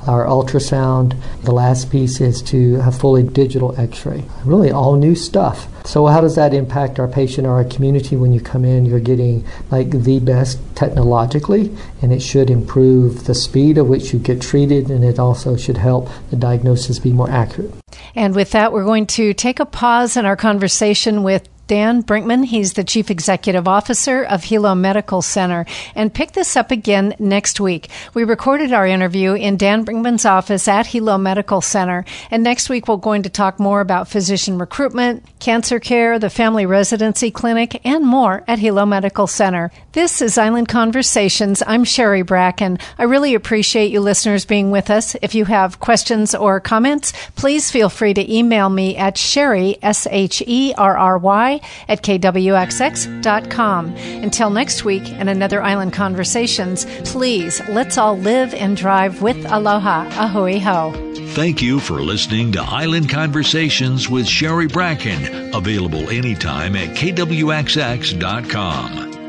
our 0.07 0.25
ultrasound. 0.25 1.15
The 1.43 1.51
last 1.51 1.91
piece 1.91 2.21
is 2.21 2.41
to 2.43 2.75
have 2.75 2.97
fully 2.97 3.23
digital 3.23 3.79
x 3.79 4.05
ray. 4.05 4.23
Really, 4.43 4.71
all 4.71 4.95
new 4.95 5.15
stuff. 5.15 5.67
So, 5.85 6.07
how 6.07 6.21
does 6.21 6.35
that 6.35 6.53
impact 6.53 6.99
our 6.99 7.07
patient 7.07 7.45
or 7.45 7.51
our 7.51 7.63
community 7.63 8.15
when 8.15 8.33
you 8.33 8.41
come 8.41 8.65
in? 8.65 8.85
You're 8.85 8.99
getting 8.99 9.45
like 9.71 9.91
the 9.91 10.19
best 10.19 10.59
technologically, 10.75 11.75
and 12.01 12.11
it 12.11 12.21
should 12.21 12.49
improve 12.49 13.25
the 13.25 13.35
speed 13.35 13.77
at 13.77 13.85
which 13.85 14.13
you 14.13 14.19
get 14.19 14.41
treated, 14.41 14.89
and 14.89 15.03
it 15.03 15.19
also 15.19 15.55
should 15.55 15.77
help 15.77 16.09
the 16.29 16.35
diagnosis 16.35 16.99
be 16.99 17.11
more 17.11 17.29
accurate. 17.29 17.73
And 18.15 18.35
with 18.35 18.51
that, 18.51 18.73
we're 18.73 18.83
going 18.83 19.07
to 19.07 19.33
take 19.33 19.59
a 19.59 19.65
pause 19.65 20.17
in 20.17 20.25
our 20.25 20.35
conversation 20.35 21.23
with 21.23 21.47
Dan 21.67 22.03
Brinkman. 22.03 22.45
He's 22.45 22.73
the 22.73 22.83
Chief 22.83 23.09
Executive 23.09 23.67
Officer 23.67 24.23
of 24.23 24.43
Hilo 24.43 24.75
Medical 24.75 25.21
Center. 25.21 25.65
And 25.95 26.13
pick 26.13 26.33
this 26.33 26.55
up 26.55 26.69
again 26.69 27.15
next 27.17 27.59
week. 27.59 27.89
We 28.13 28.23
recorded 28.23 28.71
our 28.71 28.85
interview 28.85 29.33
in 29.33 29.57
Dan 29.57 29.83
Brinkman's 29.85 30.25
office 30.25 30.67
at 30.67 30.87
Hilo 30.87 31.17
Medical 31.17 31.61
Center. 31.61 32.05
And 32.29 32.43
next 32.43 32.69
week, 32.69 32.87
we're 32.87 32.97
going 32.97 33.23
to 33.23 33.29
talk 33.29 33.59
more 33.59 33.81
about 33.81 34.07
physician 34.07 34.59
recruitment, 34.59 35.25
cancer 35.39 35.79
care, 35.79 36.19
the 36.19 36.29
family 36.29 36.65
residency 36.65 37.31
clinic, 37.31 37.81
and 37.83 38.05
more 38.05 38.43
at 38.47 38.59
Hilo 38.59 38.85
Medical 38.85 39.25
Center. 39.25 39.71
This 39.93 40.21
is 40.21 40.37
Island 40.37 40.67
Conversations. 40.67 41.63
I'm 41.65 41.83
Sherry 41.83 42.21
Bracken. 42.21 42.77
I 42.97 43.03
really 43.03 43.33
appreciate 43.33 43.91
you 43.91 44.01
listeners 44.01 44.45
being 44.45 44.69
with 44.69 44.89
us. 44.89 45.15
If 45.21 45.33
you 45.33 45.45
have 45.45 45.79
questions 45.79 46.35
or 46.35 46.59
comments, 46.59 47.13
please 47.35 47.71
feel 47.71 47.89
free 47.89 48.13
to 48.13 48.33
email 48.33 48.69
me 48.69 48.97
at 48.97 49.17
Sherry, 49.17 49.77
S 49.81 50.05
H 50.11 50.43
E 50.45 50.73
R 50.77 50.97
R 50.97 51.17
Y, 51.17 51.54
at 51.87 52.01
kwxx.com. 52.01 53.95
Until 53.95 54.49
next 54.49 54.85
week 54.85 55.09
and 55.11 55.29
another 55.29 55.61
Island 55.61 55.93
Conversations, 55.93 56.85
please 57.03 57.61
let's 57.69 57.97
all 57.97 58.17
live 58.17 58.53
and 58.53 58.75
drive 58.75 59.21
with 59.21 59.45
aloha. 59.45 60.09
Ahui 60.11 60.61
ho. 60.61 60.91
Thank 61.33 61.61
you 61.61 61.79
for 61.79 62.01
listening 62.01 62.53
to 62.53 62.61
Island 62.61 63.09
Conversations 63.09 64.09
with 64.09 64.25
Sherry 64.27 64.67
Bracken, 64.67 65.53
available 65.53 66.09
anytime 66.09 66.75
at 66.77 66.95
kwxx.com. 66.95 68.25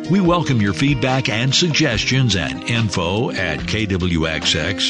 We 0.09 0.21
welcome 0.21 0.63
your 0.63 0.73
feedback 0.73 1.29
and 1.29 1.53
suggestions 1.53 2.37
at 2.37 2.71
info 2.71 3.33
at 3.33 3.59
kwxx.com. 3.59 4.87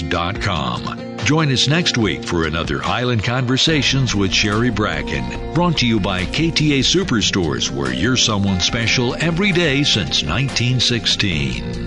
Join 1.25 1.51
us 1.51 1.69
next 1.69 1.97
week 1.97 2.23
for 2.23 2.47
another 2.47 2.85
Island 2.85 3.25
Conversations 3.25 4.15
with 4.15 4.31
Sherry 4.31 4.69
Bracken, 4.71 5.55
brought 5.55 5.79
to 5.79 5.87
you 5.87 5.99
by 5.99 6.25
KTA 6.25 6.81
Superstores, 6.81 7.71
where 7.71 7.95
you're 7.95 8.19
someone 8.19 8.61
special 8.61 9.15
every 9.15 9.53
day 9.53 9.85
since 9.85 10.23
1916. 10.23 11.87